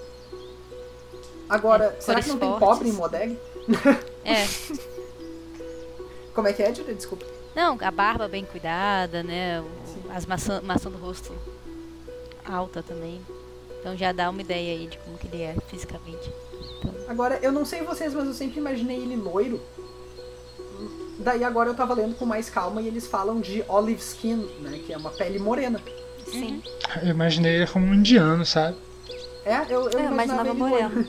[1.50, 3.38] Agora, É, será que não tem pobre em Modeg?
[4.26, 4.46] É.
[6.34, 6.94] Como é que é, Julia?
[6.96, 7.26] Desculpa.
[7.56, 9.62] Não, a barba bem cuidada, né?
[9.62, 11.32] o- as maçã, maçã do rosto
[12.46, 13.22] alta também.
[13.84, 16.32] Então já dá uma ideia aí de como que ele é fisicamente.
[17.06, 19.60] Agora, eu não sei vocês, mas eu sempre imaginei ele loiro.
[21.19, 24.80] Daí agora eu tava lendo com mais calma e eles falam de olive skin, né?
[24.86, 25.82] Que é uma pele morena.
[26.26, 26.63] Sim.
[27.02, 28.78] Eu imaginei ele como um indiano, sabe?
[29.46, 31.02] É, eu, eu, Eu imaginava ele moreno.
[31.02, 31.08] Eu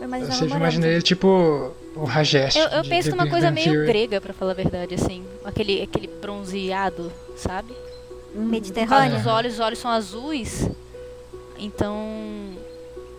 [0.00, 0.56] Eu imaginava sempre moreno.
[0.64, 2.56] imaginei ele tipo o Rajesh.
[2.56, 3.86] Eu, eu de penso numa coisa meio Theory.
[3.86, 5.24] grega, pra falar a verdade, assim.
[5.42, 7.72] Aquele, aquele bronzeado, sabe?
[7.72, 9.16] Causa Mediterrâneo.
[9.16, 10.68] dos olhos, os olhos são azuis.
[11.58, 11.96] Então.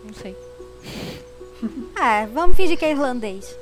[0.04, 0.36] Não sei.
[1.96, 3.56] Ah, vamos fingir que é irlandês.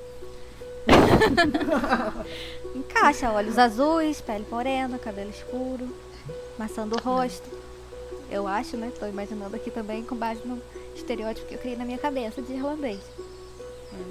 [2.75, 5.89] Encaixa, olhos azuis, pele morena, cabelo escuro,
[6.59, 7.49] maçã do rosto.
[8.31, 8.93] Eu acho, né?
[8.99, 10.61] Tô imaginando aqui também com base no
[10.95, 13.01] estereótipo que eu criei na minha cabeça de irlandês.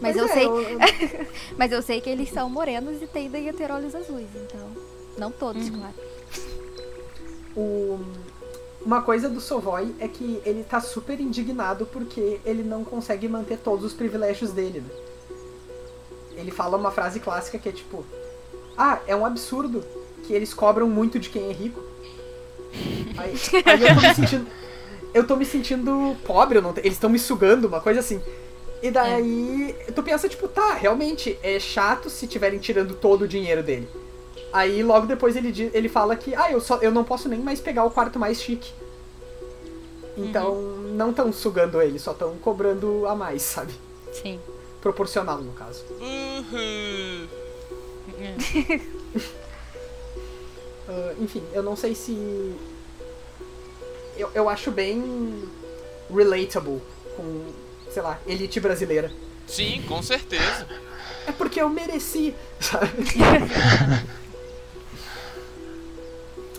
[0.02, 0.46] Mas Pois eu é, sei,
[1.22, 1.28] eu-
[1.58, 4.68] mas eu sei que eles são morenos e tendem a ter olhos azuis, então
[5.18, 5.94] não todos, claro.
[7.56, 8.00] O-
[8.88, 13.58] Uma coisa do Sovoy é que ele tá super indignado porque ele não consegue manter
[13.58, 14.90] todos os privilégios dele, né?
[16.38, 18.06] Ele fala uma frase clássica que é tipo:
[18.78, 19.84] Ah, é um absurdo
[20.24, 21.84] que eles cobram muito de quem é rico.
[23.18, 23.34] Aí,
[23.66, 24.48] aí eu tô me sentindo.
[25.14, 28.22] Eu tô me sentindo pobre, não eles estão me sugando, uma coisa assim.
[28.82, 33.62] E daí tu pensa, tipo, tá, realmente é chato se tiverem tirando todo o dinheiro
[33.62, 33.90] dele.
[34.54, 37.40] Aí logo depois ele, diz- ele fala que, ah, eu, só, eu não posso nem
[37.40, 38.72] mais pegar o quarto mais chique.
[40.18, 40.56] Então
[40.96, 43.74] não estão sugando ele, só estão cobrando a mais, sabe?
[44.12, 44.40] Sim.
[44.82, 45.84] Proporcional, no caso.
[46.00, 47.28] Uhum.
[50.90, 52.56] Ah, enfim, eu não sei se.
[54.16, 55.44] Eu, eu acho bem
[56.10, 56.82] relatable
[57.16, 57.46] com,
[57.92, 59.12] sei lá, elite brasileira.
[59.46, 60.66] Sim, com certeza.
[61.28, 62.88] É porque eu mereci, sabe?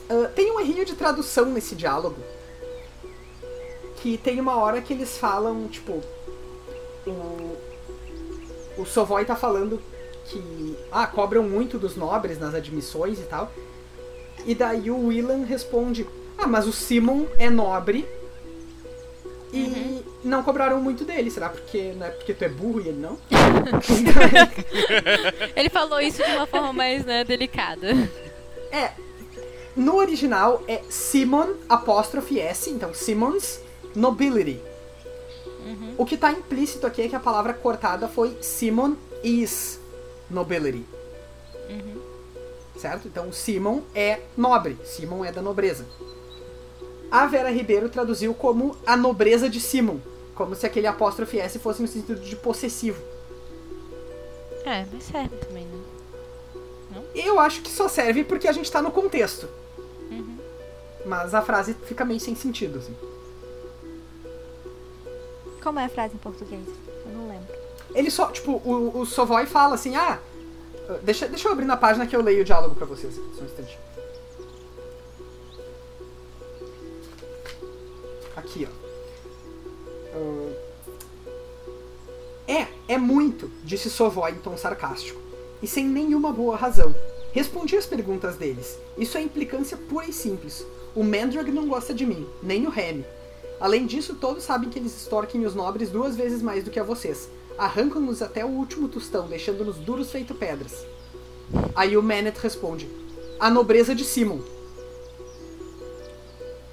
[0.09, 2.17] Ah, tem um errinho de tradução nesse diálogo.
[3.97, 6.01] Que tem uma hora que eles falam, tipo.
[7.07, 7.57] O,
[8.79, 9.81] o Sovoy tá falando
[10.27, 10.77] que.
[10.91, 13.51] Ah, cobram muito dos nobres nas admissões e tal.
[14.47, 16.07] E daí o Willan responde:
[16.39, 18.07] Ah, mas o Simon é nobre.
[19.53, 21.31] E não cobraram muito dele.
[21.31, 23.19] Será porque não é porque tu é burro e ele não?
[25.57, 27.89] Ele falou isso de uma forma mais né, delicada.
[28.71, 28.91] É.
[29.79, 33.61] No original é Simon apóstrofe S, então Simon's
[33.95, 34.61] Nobility.
[35.97, 39.79] O que tá implícito aqui é que a palavra cortada foi Simon is
[40.29, 40.85] Nobility.
[42.77, 43.07] Certo?
[43.07, 45.87] Então Simon é nobre, Simon é da nobreza.
[47.09, 49.99] A Vera Ribeiro traduziu como a nobreza de Simon,
[50.35, 53.01] como se aquele apóstrofe S fosse no sentido de possessivo.
[54.65, 55.81] É, mas serve também, né?
[57.15, 59.49] Eu acho que só serve porque a gente tá no contexto.
[61.09, 62.95] Mas a frase fica meio sem sentido, assim.
[65.63, 66.67] Como é a frase em português?
[67.07, 67.55] Eu não lembro.
[67.95, 70.19] Ele só, tipo, o, o Sovoy fala assim, ah,
[71.03, 73.17] deixa, deixa eu abrir na página que eu leio o diálogo pra vocês.
[73.19, 73.79] aqui, Só um instante.
[78.37, 78.89] Aqui, ó.
[82.47, 85.21] É, é muito, disse Sovoy em tom sarcástico.
[85.63, 86.95] e sem nenhuma boa razão.
[87.33, 88.79] Respondi às perguntas deles.
[88.97, 90.65] Isso é implicância pura e simples.
[90.95, 93.05] O Mandrag não gosta de mim, nem o Remy.
[93.61, 96.85] Além disso, todos sabem que eles extorquem os nobres duas vezes mais do que a
[96.85, 97.29] vocês.
[97.59, 100.85] Arrancam-nos até o último tostão, deixando-nos duros feito pedras.
[101.75, 102.89] Aí o Manet responde:
[103.41, 104.39] A nobreza de Simon.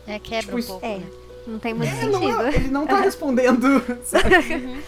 [0.08, 0.86] É, quebra Tipo um isso- pouco.
[0.86, 1.08] É, né?
[1.48, 2.42] não tem muito É, não sentido.
[2.42, 3.66] é- ele não tá respondendo.
[4.06, 4.84] sabe?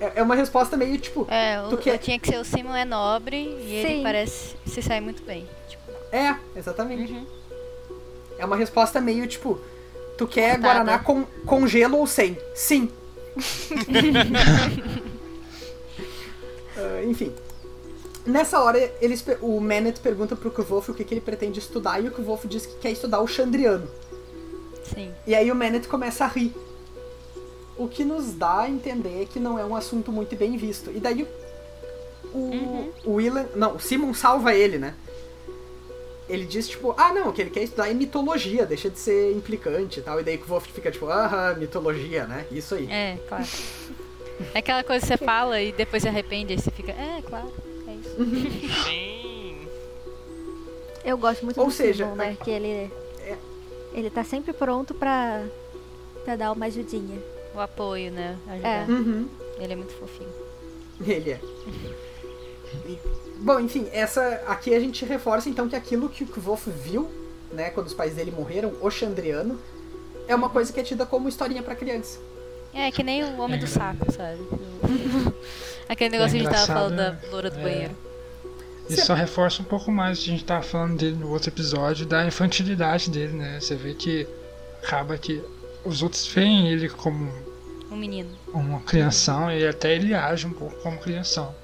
[0.00, 2.86] é, é uma resposta meio tipo: É, o, quer- tinha que ser o Simon é
[2.86, 4.02] nobre e ele Sim.
[4.02, 5.46] parece se sai muito bem.
[6.12, 7.12] É, exatamente.
[7.12, 7.26] Uhum.
[8.38, 9.60] É uma resposta meio tipo:
[10.16, 10.58] Tu quer.
[10.58, 12.38] Guaraná com, com gelo ou sem?
[12.54, 12.90] Sim.
[16.76, 17.32] Ah, enfim.
[18.24, 22.08] Nessa hora, eles, o Manet pergunta pro Kvolf o que, que ele pretende estudar e
[22.08, 23.88] o Kvolf diz que quer estudar o Chandriano.
[24.84, 25.10] sim.
[25.26, 26.54] E aí o Manet começa a rir.
[27.76, 30.90] O que nos dá a entender que não é um assunto muito bem visto.
[30.90, 31.26] E daí
[32.32, 32.90] o, Uhum.
[33.04, 33.46] o Willan.
[33.56, 34.94] Não, o Simon salva ele, né?
[36.28, 39.32] Ele diz, tipo, ah não, o que ele quer estudar é mitologia, deixa de ser
[39.32, 40.20] implicante e tal.
[40.20, 42.46] E daí o Wolf fica, tipo, aham, mitologia, né?
[42.52, 42.86] Isso aí.
[42.90, 43.44] É, claro.
[44.54, 47.50] É aquela coisa que você fala e depois se arrepende, aí você fica, é, claro,
[47.86, 48.84] é isso.
[48.84, 49.66] Sim.
[51.04, 52.36] Eu gosto muito Ou do seja, Simon, né?
[52.44, 52.68] Que ele.
[53.20, 53.38] é-
[53.94, 55.42] Ele tá sempre pronto pra,
[56.24, 57.18] pra dar uma ajudinha.
[57.54, 58.36] O apoio, né?
[58.46, 58.68] Ajudar.
[58.68, 58.84] É.
[58.86, 59.26] Uhum.
[59.58, 60.28] Ele é muito fofinho.
[61.06, 61.40] Ele é.
[63.40, 67.08] Bom, enfim, essa aqui a gente reforça então que aquilo que o Kvolf viu,
[67.52, 69.58] né, quando os pais dele morreram, o Chandriano,
[70.26, 72.18] é uma coisa que é tida como historinha pra criança.
[72.74, 74.40] É, que nem o homem do saco, sabe?
[74.40, 75.32] O-
[75.88, 77.18] Aquele negócio que a gente tava engraçado, falando da né?
[77.30, 77.62] loura do É.
[77.62, 77.96] banheiro.
[78.90, 82.26] Isso só reforça um pouco mais, a gente tava falando dele no outro episódio, da
[82.26, 83.58] infantilidade dele, né?
[83.60, 84.26] Você vê que
[84.82, 85.42] acaba que
[85.84, 87.30] os outros veem ele como
[87.90, 88.30] Um menino.
[88.52, 91.54] uma crianção e até ele age um pouco como crianção.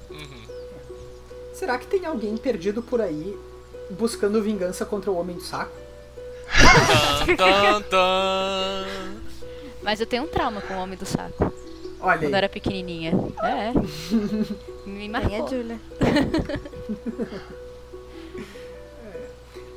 [1.57, 3.37] Será que tem alguém perdido por aí
[3.91, 5.71] buscando vingança contra o Homem do Saco?
[7.25, 8.85] Tan, tan, tan.
[9.81, 11.51] Mas eu tenho um trauma com o homem do saco.
[11.99, 12.35] Olha Quando eu aí.
[12.35, 13.11] era pequenininha.
[13.43, 13.71] É.
[14.87, 15.47] Me Tem a marcou.
[15.47, 15.79] Julia.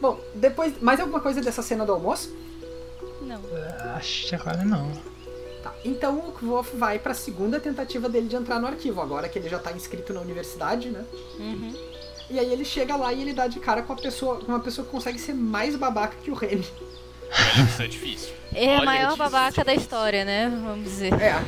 [0.01, 2.35] Bom, depois, mais alguma coisa dessa cena do almoço?
[3.23, 3.41] Não.
[3.97, 4.91] Acho que agora não.
[5.69, 9.39] Tá, então o Kvolf vai pra segunda tentativa dele de entrar no arquivo, agora que
[9.39, 11.05] ele já tá inscrito na universidade, né?
[11.39, 11.75] Uhum.
[12.31, 14.85] E aí ele chega lá e ele dá de cara com a pessoa, uma pessoa
[14.85, 16.67] que consegue ser mais babaca que o Remy.
[17.69, 18.35] Isso é difícil.
[18.55, 19.31] É a Olha, maior difícil.
[19.31, 20.51] babaca da história, né?
[20.65, 21.13] Vamos dizer.
[21.15, 21.43] É,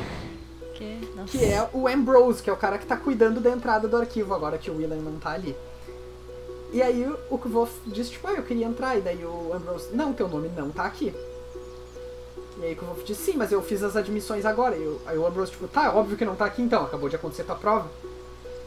[0.75, 1.37] Que, nossa.
[1.37, 4.33] que é o Ambrose, que é o cara que tá cuidando da entrada do arquivo
[4.33, 5.55] agora que o William não tá ali.
[6.73, 9.89] E aí o- o Kvolf diz, tipo, ah, eu queria entrar, e daí o Ambrose,
[9.93, 11.13] não, teu nome não tá aqui.
[12.61, 14.75] E aí o Kvolf diz, sim, mas eu fiz as admissões agora.
[14.75, 17.15] E o- aí o Ambrose, tipo, tá, óbvio que não tá aqui então, acabou de
[17.15, 17.89] acontecer tua prova.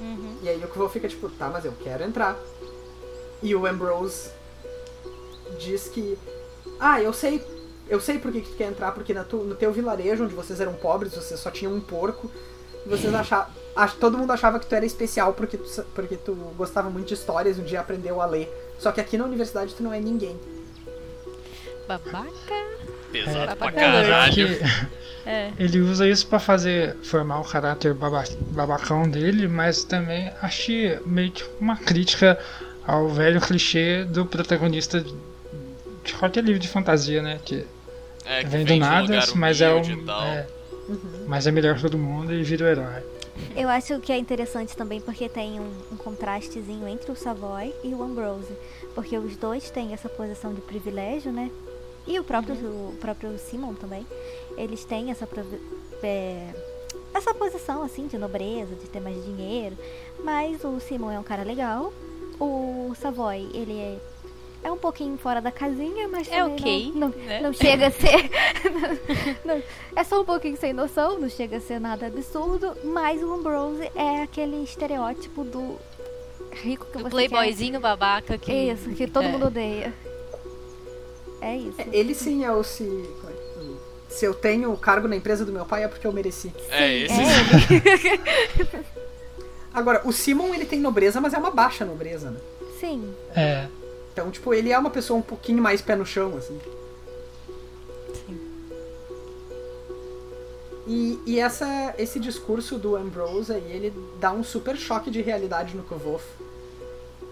[0.00, 0.36] Uhum.
[0.42, 2.36] E aí o Kvolf fica tipo, tá, mas eu quero entrar.
[3.42, 4.30] E o Ambrose
[5.60, 6.18] diz que,
[6.80, 7.40] ah, eu sei,
[7.88, 10.34] eu sei por que, que tu quer entrar, porque na tu- no teu vilarejo, onde
[10.34, 12.28] vocês eram pobres, vocês só tinham um porco,
[12.86, 16.90] vocês achavam, ach, todo mundo achava que tu era especial porque tu, porque tu gostava
[16.90, 18.52] muito de histórias, um dia aprendeu a ler.
[18.78, 20.38] Só que aqui na universidade tu não é ninguém.
[21.86, 22.73] Babaca.
[23.24, 24.34] Pesado pra Babaca caralho.
[24.34, 24.58] Que
[25.26, 25.52] É.
[25.58, 31.30] ele usa isso pra fazer formar o caráter baba- babacão dele, mas também achei meio
[31.30, 32.38] que uma crítica
[32.86, 37.40] ao velho clichê do protagonista de qualquer livro de fantasia, né?
[37.42, 37.64] Que
[38.26, 39.80] É, que vem do um nada, mas é, um,
[40.22, 40.46] é,
[41.26, 43.02] mas é melhor que todo mundo e vira o herói.
[43.56, 47.88] Eu acho que é interessante também porque tem um, um contrastezinho entre o Savoy e
[47.88, 48.52] o Ambrose.
[48.94, 51.50] Porque os dois têm essa posição de privilégio, né?
[52.06, 54.06] E o próprio, o próprio Simon também.
[54.56, 55.26] Eles têm essa,
[56.02, 56.48] é,
[57.14, 59.76] essa posição, assim, de nobreza, de ter mais dinheiro.
[60.22, 61.92] Mas o Simon é um cara legal.
[62.38, 63.98] O Savoy, ele é,
[64.64, 67.40] é um pouquinho fora da casinha, mas É ok, não, não, né?
[67.40, 68.30] não chega a ser...
[69.44, 69.62] não,
[69.96, 73.90] é só um pouquinho sem noção, não chega a ser nada absurdo, mas o Ambrose
[73.94, 75.76] é aquele estereótipo do
[76.52, 78.46] rico que O você playboyzinho babaca que.
[78.46, 78.74] quer.
[78.74, 79.28] Isso, que todo É.
[79.28, 79.92] mundo odeia.
[81.44, 81.78] É isso.
[81.78, 82.88] É, ele sim é o se.
[84.08, 86.52] Se eu tenho cargo na empresa do meu pai é porque eu mereci.
[86.70, 88.84] É, esse É
[89.74, 92.38] Agora, o Simon ele tem nobreza, mas é uma baixa nobreza, né?
[92.80, 93.12] Sim.
[93.34, 93.66] É,
[94.12, 96.58] Então, tipo, ele é uma pessoa um pouquinho mais pé no chão, assim.
[98.14, 98.40] Sim.
[100.86, 105.76] E, e essa, esse discurso do Ambrose aí, ele dá um super choque de realidade
[105.76, 106.24] no Kvolf.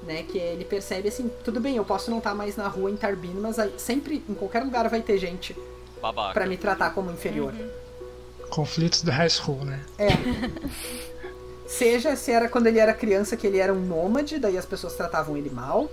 [0.02, 2.96] Né, que ele percebe assim, tudo bem, eu posso não estar mais na rua em
[2.96, 5.56] Tarbin, mas aí, sempre, em qualquer lugar vai ter gente
[6.00, 6.34] babaca.
[6.34, 7.54] pra me tratar como inferior.
[8.50, 9.80] conflitos da high school, né?
[9.96, 10.08] É.
[11.68, 14.94] Seja se era quando ele era criança que ele era um nômade, daí as pessoas
[14.94, 15.88] tratavam ele mal.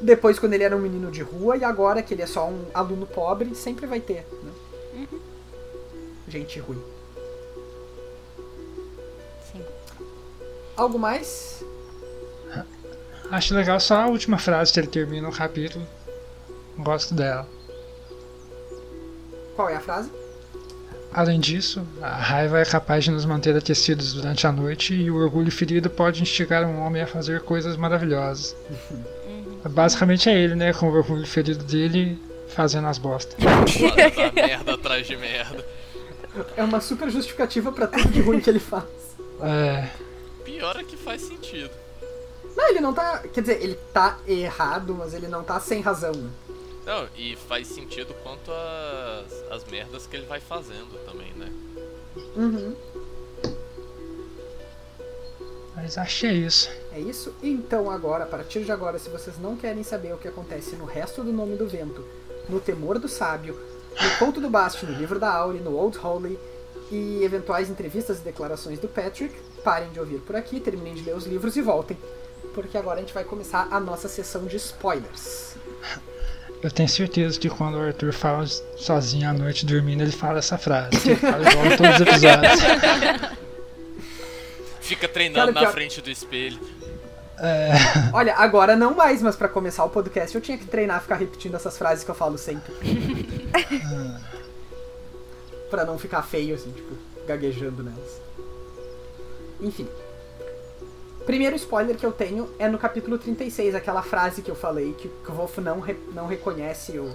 [0.00, 2.64] Depois quando ele era um menino de rua e agora que ele é só um
[2.74, 4.52] aluno pobre, sempre vai ter, né?
[4.94, 5.20] Uhum.
[6.26, 6.82] Gente ruim.
[9.52, 9.62] Sim.
[10.76, 11.64] Algo mais?
[13.30, 15.86] Acho legal só a última frase que ele termina o capítulo.
[16.78, 17.48] Gosto dela.
[19.54, 20.10] Qual é a frase?
[21.12, 25.16] Além disso, a raiva é capaz de nos manter aquecidos durante a noite e o
[25.16, 28.54] orgulho ferido pode instigar um homem a fazer coisas maravilhosas.
[29.70, 32.18] Basicamente é ele, né, com o orgulho ferido dele
[32.48, 33.34] fazendo as bostas.
[33.42, 35.64] Fazendo merda atrás de merda.
[36.54, 38.84] É uma super justificativa pra tudo de ruim que ele faz.
[39.40, 39.88] É,
[40.44, 41.70] Pior é que faz sentido.
[42.56, 43.18] Não, ele não tá.
[43.32, 46.14] Quer dizer, ele tá errado, mas ele não tá sem razão.
[46.84, 51.52] Não, e faz sentido quanto às as merdas que ele vai fazendo também, né?
[52.36, 52.74] Uhum.
[55.86, 56.68] mas achei isso.
[56.90, 57.32] É isso?
[57.42, 60.86] Então agora, a partir de agora, se vocês não querem saber o que acontece no
[60.86, 62.04] resto do Nome do Vento,
[62.48, 63.56] no Temor do Sábio,
[64.02, 66.38] no Conto do Bast, no Livro da Aure, no Old Holy
[66.90, 71.14] e eventuais entrevistas e declarações do Patrick, parem de ouvir por aqui, terminem de ler
[71.14, 71.96] os livros e voltem.
[72.56, 75.54] Porque agora a gente vai começar a nossa sessão de spoilers.
[76.62, 78.46] Eu tenho certeza que quando o Arthur fala
[78.78, 80.88] sozinho à noite dormindo, ele fala essa frase.
[81.04, 82.60] Ele fala igual em todos os episódios.
[84.80, 86.58] Fica treinando Cara, na pior- frente do espelho.
[87.38, 87.72] É,
[88.14, 91.16] Olha, agora não mais, mas pra começar o podcast eu tinha que treinar a ficar
[91.16, 92.72] repetindo essas frases que eu falo sempre.
[95.68, 96.94] pra não ficar feio, assim, tipo,
[97.26, 98.18] gaguejando nelas.
[99.60, 99.86] Enfim.
[101.26, 105.08] Primeiro spoiler que eu tenho é no capítulo 36, aquela frase que eu falei, que
[105.08, 107.12] o Wolf não, re- não reconhece o,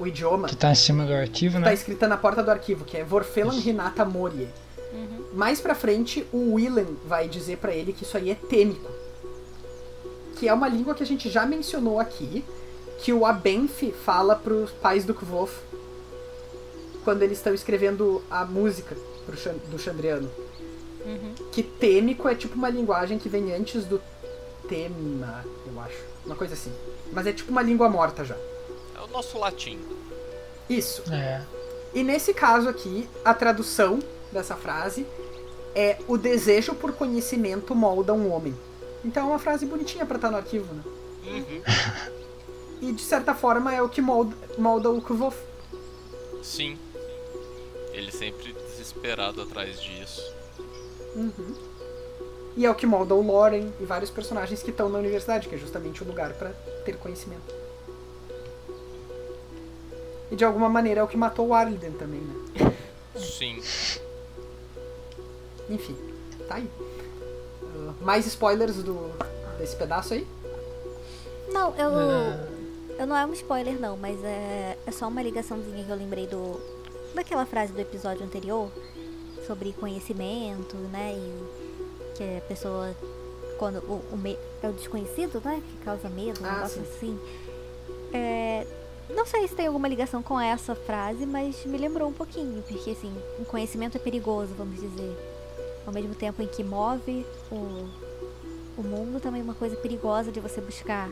[0.00, 0.48] o idioma.
[0.48, 1.74] que tá em cima do arquivo, Tá né?
[1.74, 4.48] escrita na porta do arquivo, que é Vorfelan Renata Morie.
[5.32, 8.90] Mais pra frente, o Willen vai dizer pra ele que isso aí é têmico.
[10.36, 12.44] Que é uma língua que a gente já mencionou aqui,
[12.98, 15.54] que o Abenf fala pros pais do Kvof
[17.04, 19.36] quando eles estão escrevendo a música pro
[19.70, 20.28] do Chandriano.
[21.52, 24.00] Que têmico é tipo uma linguagem que vem antes do
[24.68, 26.04] tema, eu acho.
[26.24, 26.72] Uma coisa assim.
[27.12, 28.34] Mas é tipo uma língua morta já.
[28.34, 29.78] É o nosso latim.
[30.68, 31.02] Isso.
[31.12, 31.42] É.
[31.94, 34.00] E nesse caso aqui, a tradução
[34.32, 35.06] dessa frase
[35.74, 38.54] é o desejo por conhecimento molda um homem.
[39.04, 40.82] Então é uma frase bonitinha pra estar no arquivo, né?
[41.26, 42.16] Uhum.
[42.80, 45.36] E de certa forma é o que molda, molda o Kvof.
[46.42, 46.78] Sim.
[47.92, 50.22] Ele sempre desesperado atrás disso.
[52.56, 55.54] E é o que molda o Loren e vários personagens que estão na universidade, que
[55.54, 56.50] é justamente o lugar pra
[56.84, 57.54] ter conhecimento.
[60.30, 62.72] E de alguma maneira é o que matou o Arliden também, né?
[63.14, 63.60] Sim.
[65.68, 65.96] Enfim,
[66.48, 66.70] tá aí.
[67.62, 69.10] Ah, mais spoilers do,
[69.58, 70.26] desse pedaço aí?
[71.52, 72.56] Não, eu.
[72.98, 76.26] Eu não é um spoiler não, mas é, é só uma ligaçãozinha que eu lembrei
[76.26, 76.58] do.
[77.14, 78.70] daquela frase do episódio anterior
[79.46, 81.14] sobre conhecimento, né?
[81.16, 82.94] E que a pessoa.
[83.58, 85.62] Quando o, o me- é o desconhecido, né?
[85.70, 86.88] Que causa medo, um Ah, negócio sim.
[86.96, 87.20] assim.
[88.12, 88.66] É,
[89.10, 92.90] não sei se tem alguma ligação com essa frase, mas me lembrou um pouquinho, porque
[92.90, 95.16] assim, o conhecimento é perigoso, vamos dizer.
[95.86, 97.88] Ao mesmo tempo em que move o,
[98.76, 101.08] o mundo, também é uma coisa perigosa de você buscar.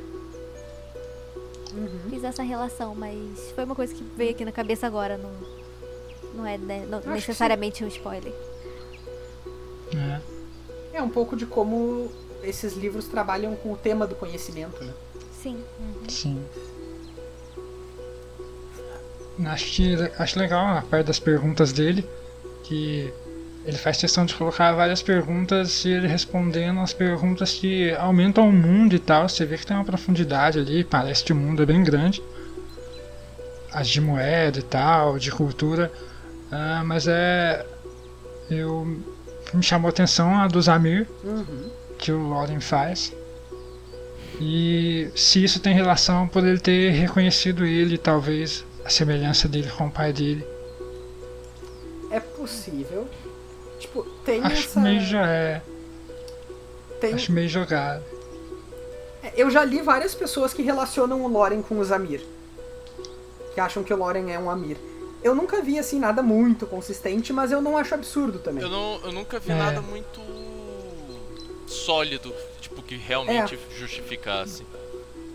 [2.11, 5.31] Fiz essa relação, mas foi uma coisa que veio aqui na cabeça agora, não,
[6.35, 8.33] não é né, não- necessariamente um spoiler.
[9.95, 10.21] é.
[10.95, 12.09] É um pouco de como
[12.43, 14.93] esses livros trabalham com o tema do conhecimento, né?
[15.43, 15.59] Sim.
[16.09, 16.45] Sim.
[19.47, 22.09] Acho, que, acho legal a parte das perguntas dele,
[22.63, 23.13] que
[23.65, 28.53] ele faz questão de colocar várias perguntas e ele respondendo as perguntas que aumentam o
[28.53, 29.29] mundo e tal.
[29.29, 32.23] Você vê que tem uma profundidade ali, parece que o mundo é bem grande.
[33.73, 35.91] As de moeda e tal, de cultura.
[36.57, 37.67] Ah, mas é.
[38.49, 38.87] Eu.
[39.53, 41.71] Me chamou a atenção a do Zamir, Uhum.
[41.99, 43.13] que o Loren faz.
[44.41, 49.87] E se isso tem relação por ele ter reconhecido ele, talvez a semelhança dele com
[49.87, 50.45] o pai dele.
[52.11, 53.07] É possível.
[53.79, 54.81] Tipo, tem Acho essa.
[54.81, 55.63] meio já é.
[57.01, 58.03] tem- Acho meio jogado.
[59.23, 62.23] É, Eu já li várias pessoas que relacionam o Loren com o Zamir.
[63.55, 64.77] Que acham que o Loren é um Amir.
[65.25, 68.63] Eu nunca vi, assim, nada muito consistente, mas eu não acho absurdo também.
[68.63, 69.55] Eu, não, eu nunca vi É.
[69.55, 70.21] nada muito
[71.67, 74.67] sólido, tipo, que realmente justificasse.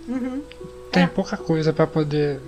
[0.07, 0.43] Uhum.
[0.91, 1.07] Tem É.
[1.07, 2.39] pouca coisa pra poder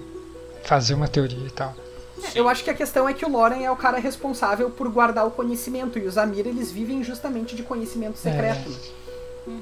[0.64, 1.74] fazer uma teoria e tal.
[2.20, 2.28] Sim.
[2.36, 5.26] Eu acho que a questão é que o Loren é o cara responsável por guardar
[5.26, 9.60] o conhecimento e os Amir eles vivem justamente de conhecimento secreto, né?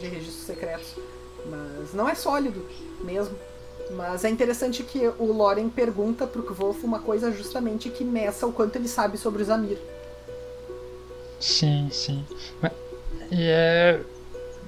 [0.00, 0.94] de registros secretos.
[1.44, 2.64] Mas não é sólido
[3.04, 3.36] mesmo.
[3.90, 8.52] Mas é interessante que o Loren pergunta pro Kvolf uma coisa justamente que meça o
[8.52, 9.78] quanto ele sabe sobre os Amir.
[11.40, 12.24] Sim, sim.
[12.60, 12.72] Mas-
[13.30, 14.00] E é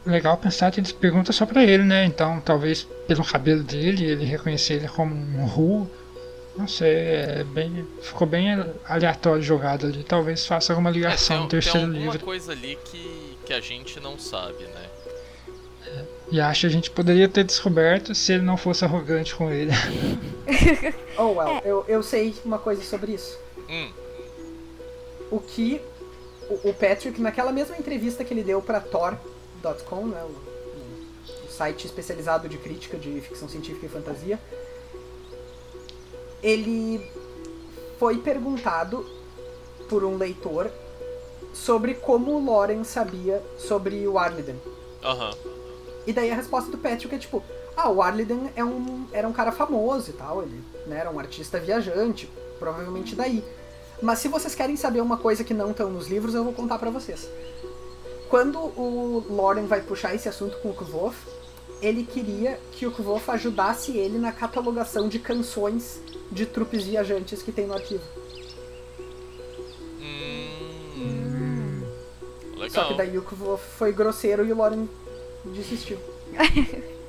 [0.06, 2.04] legal pensar que eles perguntam só pra ele, né?
[2.04, 5.88] Então, talvez pelo cabelo dele, ele reconhecer ele como um Ru.
[6.56, 8.48] Não sei, é bem, ficou bem
[8.84, 10.04] aleatório jogado ali.
[10.04, 12.24] Talvez faça alguma É, ligação tem, no tem terceiro alguma livro.
[12.24, 14.89] coisa ali que, que a gente não sabe, né?
[16.31, 19.72] E acho que a gente poderia ter descoberto se ele não fosse arrogante com ele.
[21.18, 23.39] Oh, well, eu, eu sei uma coisa sobre isso.
[23.68, 23.91] Hum,
[25.31, 25.81] o que
[26.49, 31.87] o, o Patrick, naquela mesma entrevista que ele deu pra Tor.com, né, o, o site
[31.87, 34.39] especializado de crítica de ficção científica e fantasia,
[36.43, 37.07] ele
[37.99, 39.07] foi perguntado
[39.89, 40.70] por um leitor
[41.53, 44.57] sobre como o Loren sabia sobre o Arliden.
[45.03, 45.33] aham.
[46.11, 47.40] E daí a resposta do Patrick é tipo,
[47.76, 51.20] ah, o Arliden é um, era um cara famoso e tal, ele né, era um
[51.20, 53.44] artista viajante, provavelmente daí.
[54.02, 56.80] Mas se vocês querem saber uma coisa que não estão nos livros, eu vou contar
[56.80, 57.30] pra vocês.
[58.28, 61.16] Quando o Loren vai puxar esse assunto com o Kvof,
[61.80, 67.52] ele queria que o Kvof ajudasse ele na catalogação de canções de trupes viajantes que
[67.52, 68.02] tem no arquivo.
[70.00, 71.84] Hum,
[72.56, 72.88] Só legal.
[72.88, 74.88] que daí o Kvof foi grosseiro e o Loren
[75.45, 75.99] desistiu.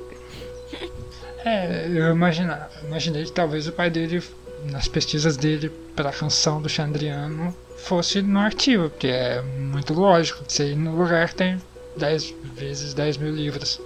[1.44, 4.24] É, eu imagina, imaginei que talvez o pai dele,
[4.70, 10.44] nas pesquisas dele para a canção do Chandriano, fosse no arquivo, porque é muito lógico.
[10.48, 11.62] Você ir no lugar que tem
[11.98, 13.82] 10 vezes 10 mil livros.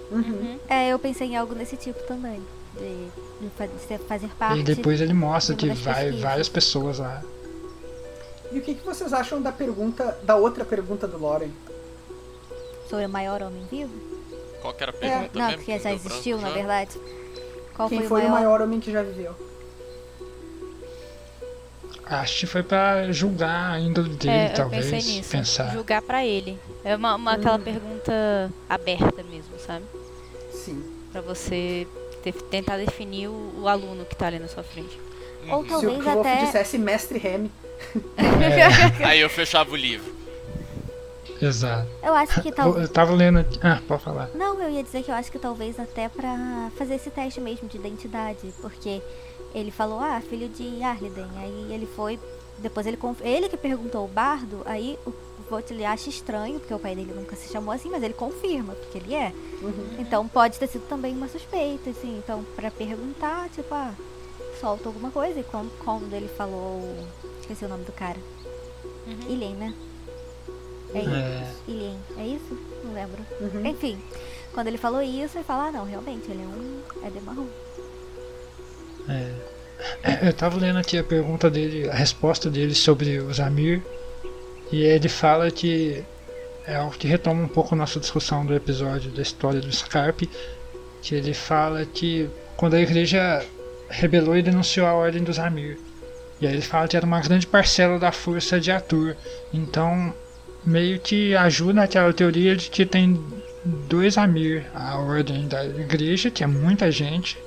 [0.68, 2.42] É, eu pensei em algo desse tipo também.
[2.74, 3.08] De,
[3.40, 4.60] de fazer parte.
[4.60, 6.20] E depois ele mostra de que vai pesquisas.
[6.20, 7.22] várias pessoas lá.
[8.52, 11.50] E o que, que vocês acham da pergunta, da outra pergunta do Loren?
[12.88, 14.15] Sobre o maior homem vivo?
[14.60, 15.56] Qual que era a pergunta Não, mesmo?
[15.58, 16.54] porque Que já existiu, branco na já?
[16.66, 17.00] verdade.
[17.74, 18.30] Qual Quem foi, foi o maior?
[18.30, 19.34] o maior homem que já viveu?
[22.08, 24.86] Acho que foi pra julgar a índole dele, É, eu talvez.
[24.88, 25.30] pensei nisso.
[25.30, 25.72] Pensar.
[25.72, 26.56] Julgar pra ele.
[26.84, 29.84] É uma, uma- aquela pergunta aberta mesmo, sabe?
[30.52, 30.84] Sim.
[31.10, 31.86] Pra você
[32.22, 34.96] ter- tentar definir o, o aluno que tá ali na sua frente.
[35.48, 36.44] Ou Se o talvez até.
[36.44, 37.50] dissesse mestre Remy,
[38.16, 40.14] É, Aí eu fechava o livro.
[41.40, 41.88] Exato.
[42.02, 42.86] Eu acho que talvez.
[42.86, 43.58] eu tava lendo aqui.
[43.62, 44.30] Ah, pode falar.
[44.34, 47.68] Não, eu ia dizer que eu acho que talvez até pra fazer esse teste mesmo
[47.68, 49.02] de identidade, porque
[49.54, 52.18] ele falou, ah, filho de Arliden, aí ele foi,
[52.58, 53.20] depois ele conf...
[53.22, 55.12] ele que perguntou o bardo, aí o
[55.48, 58.74] Vogt ele acha estranho, porque o pai dele nunca se chamou assim, mas ele confirma,
[58.74, 59.32] porque ele é.
[59.98, 63.94] Então pode ter sido também uma suspeita, assim, então pra perguntar, tipo, ah,
[64.60, 66.82] solta alguma coisa, e quando, quando ele falou,
[67.40, 68.18] esqueci o nome do cara,
[69.28, 69.74] Ilien, né?
[70.96, 71.10] É isso.
[71.10, 71.46] É.
[71.68, 72.58] Ilien, é isso?
[72.84, 73.18] Não lembro.
[73.40, 73.66] Uhum.
[73.66, 73.98] Enfim,
[74.52, 76.80] quando ele falou isso, ele fala, ah, não, realmente, ele é um.
[77.04, 77.46] É de marrom.
[79.08, 83.82] É, Eu tava lendo aqui a pergunta dele, a resposta dele sobre os Amir.
[84.72, 86.02] E ele fala que
[86.66, 90.30] é algo que retoma um pouco a nossa discussão do episódio da história do Scarpe.
[91.02, 93.44] Que ele fala que quando a igreja
[93.88, 95.78] rebelou e denunciou a ordem dos Amir.
[96.40, 99.14] E aí ele fala que era uma grande parcela da força de Atur.
[99.52, 100.14] Então
[100.66, 103.22] meio que ajuda aquela teoria de que tem
[103.64, 107.38] dois Amir, a ordem da igreja, que é muita gente,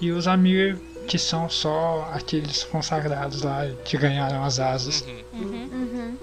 [0.00, 5.04] e os Amir, que são só aqueles consagrados lá que ganharam as asas.
[5.32, 5.68] Uhum.
[5.72, 6.16] Uhum.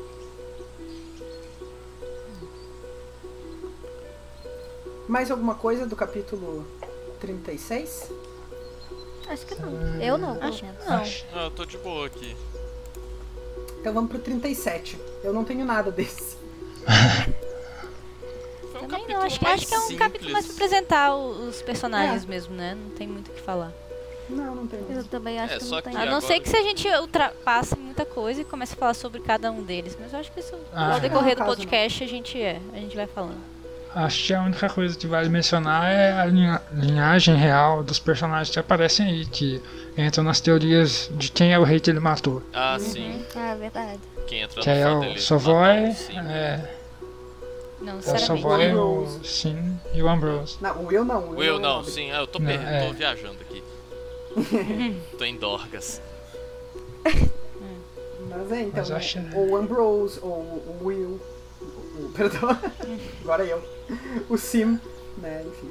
[5.07, 6.65] Mais alguma coisa do capítulo
[7.19, 8.11] 36?
[9.27, 10.01] Acho que não.
[10.01, 11.03] Eu não, Acho que não.
[11.33, 12.35] Ah, eu tô de boa aqui.
[13.80, 14.97] Então vamos pro 37.
[15.23, 16.38] Eu não tenho nada desse.
[18.71, 19.99] Foi um Também capítulo não, acho que, mais acho que é um simples.
[19.99, 22.27] capítulo mais pra apresentar os personagens É.
[22.27, 22.75] mesmo, né?
[22.75, 23.71] Não tem muito o que falar.
[24.30, 24.86] Não, não tenho.
[24.91, 25.93] Eu também acho É, que não que tem.
[25.95, 28.93] A não agora- ser que se a gente ultrapasse muita coisa e comece a falar
[28.93, 29.97] sobre cada um deles.
[29.99, 30.99] Mas eu acho que isso, Ah, ao é.
[30.99, 32.59] decorrer do Não, caso podcast, a gente é.
[32.73, 33.39] A gente vai falando.
[33.95, 38.51] Acho que a única coisa que vale mencionar é a linha- linhagem real dos personagens
[38.51, 39.59] que aparecem aí, que
[39.97, 42.43] entram nas teorias de quem é o rei que ele matou.
[42.53, 43.25] Ah, sim.
[43.35, 43.99] Ah, verdade.
[44.27, 45.95] Quem entra Que no é o Savoy,
[46.29, 46.69] é,
[47.81, 48.01] Não, é o.
[48.19, 49.19] Savoy, o Ambrose.
[49.27, 50.57] Sim e o Ambrose.
[50.61, 51.23] Não, o Will não.
[51.29, 51.91] o Will, é não, nobre.
[51.91, 52.11] sim.
[52.11, 52.61] Ah, eu tô, Não, per...
[52.61, 52.85] é.
[52.87, 53.63] tô viajando aqui.
[55.17, 55.99] tô em Dorgas.
[58.29, 61.19] Mas é, então, Mas acho- ou o Ambrose, ou o Will,
[62.05, 62.49] o, perdão,
[63.21, 63.61] agora eu,
[64.29, 64.79] o Sim,
[65.17, 65.69] né, enfim.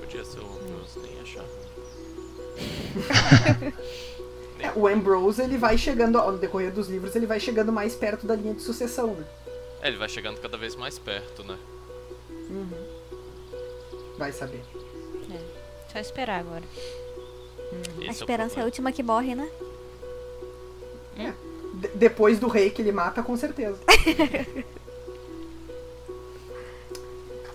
[0.00, 1.48] Podia ser o Ambrose, nem achava.
[3.60, 3.72] nem
[4.58, 8.26] É, o Ambrose, ele vai chegando, ao decorrer dos livros, ele vai chegando mais perto
[8.26, 9.26] da linha de sucessão, né?
[9.82, 11.58] É, ele vai chegando cada vez mais perto, né?
[14.16, 14.62] Vai saber.
[15.92, 16.62] Só esperar agora.
[18.00, 18.64] Esse a é esperança é a problema.
[18.64, 19.50] última que morre, né?
[21.74, 23.78] De- depois do rei que ele mata, com certeza.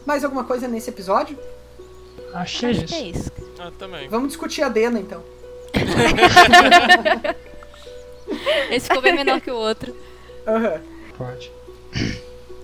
[0.05, 1.37] Mais alguma coisa nesse episódio?
[2.33, 2.95] Achei Acho que isso.
[2.95, 3.31] é isso.
[3.59, 4.07] Ah, também.
[4.09, 5.21] Vamos discutir a Dena, então.
[8.71, 9.95] Esse ficou bem menor que o outro.
[10.47, 10.81] Aham.
[11.17, 11.51] Pode.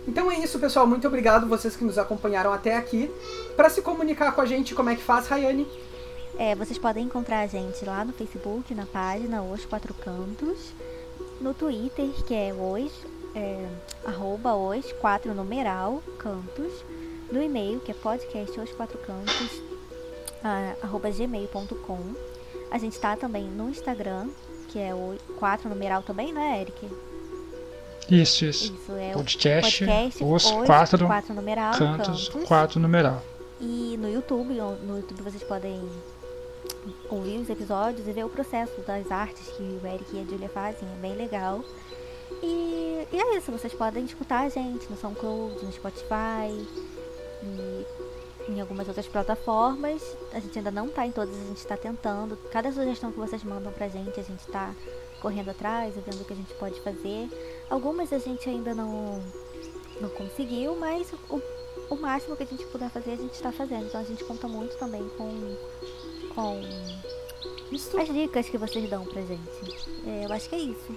[0.07, 0.87] Então é isso, pessoal.
[0.87, 3.11] Muito obrigado vocês que nos acompanharam até aqui.
[3.55, 5.67] Pra se comunicar com a gente, como é que faz, Rayane?
[6.39, 10.71] É, vocês podem encontrar a gente lá no Facebook, na página Os Quatro Cantos,
[11.41, 12.91] no Twitter, que é os,
[13.35, 13.65] é,
[14.05, 16.71] arroba os quatro numeral cantos,
[17.31, 19.61] no e-mail, que é podcast os quatro cantos,
[20.43, 21.99] ah, arroba gmail.com.
[22.71, 24.27] A gente tá também no Instagram,
[24.69, 26.89] que é o quatro numeral também, né, Eric?
[28.09, 28.73] Isso, isso.
[28.73, 32.47] Isso, é Podcast, podcast os quatro quatro numeral Cantos, cantos.
[32.47, 33.21] quatro numeral.
[33.59, 35.81] E no YouTube, no YouTube vocês podem
[37.09, 40.49] ouvir os episódios e ver o processo das artes que o Eric e a Julia
[40.49, 41.63] fazem, é bem legal.
[42.41, 46.65] E, e é isso, vocês podem escutar a gente no SoundCloud, no Spotify
[47.43, 47.85] e
[48.49, 50.01] em algumas outras plataformas.
[50.31, 52.37] A gente ainda não tá em todas, a gente está tentando.
[52.51, 54.73] Cada sugestão que vocês mandam pra gente, a gente tá
[55.21, 57.29] correndo atrás vendo o que a gente pode fazer.
[57.69, 59.21] Algumas a gente ainda não,
[59.99, 61.41] não conseguiu, mas o,
[61.89, 63.85] o máximo que a gente puder fazer, a gente está fazendo.
[63.85, 65.57] Então a gente conta muito também com,
[66.33, 66.61] com
[67.71, 69.87] Isso, as dicas que vocês dão pra gente.
[70.05, 70.95] É, eu acho que é isso.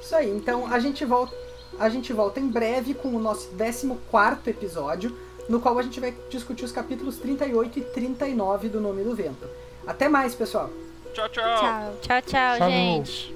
[0.00, 0.30] isso aí.
[0.30, 1.45] Então a gente volta.
[1.78, 5.16] A gente volta em breve com o nosso 14 episódio,
[5.48, 9.48] no qual a gente vai discutir os capítulos 38 e 39 do Nome do Vento.
[9.86, 10.70] Até mais, pessoal!
[11.12, 11.60] Tchau, tchau.
[11.60, 11.96] Tchau.
[12.02, 12.70] Tchau, tchau, Falou.
[12.70, 13.34] gente.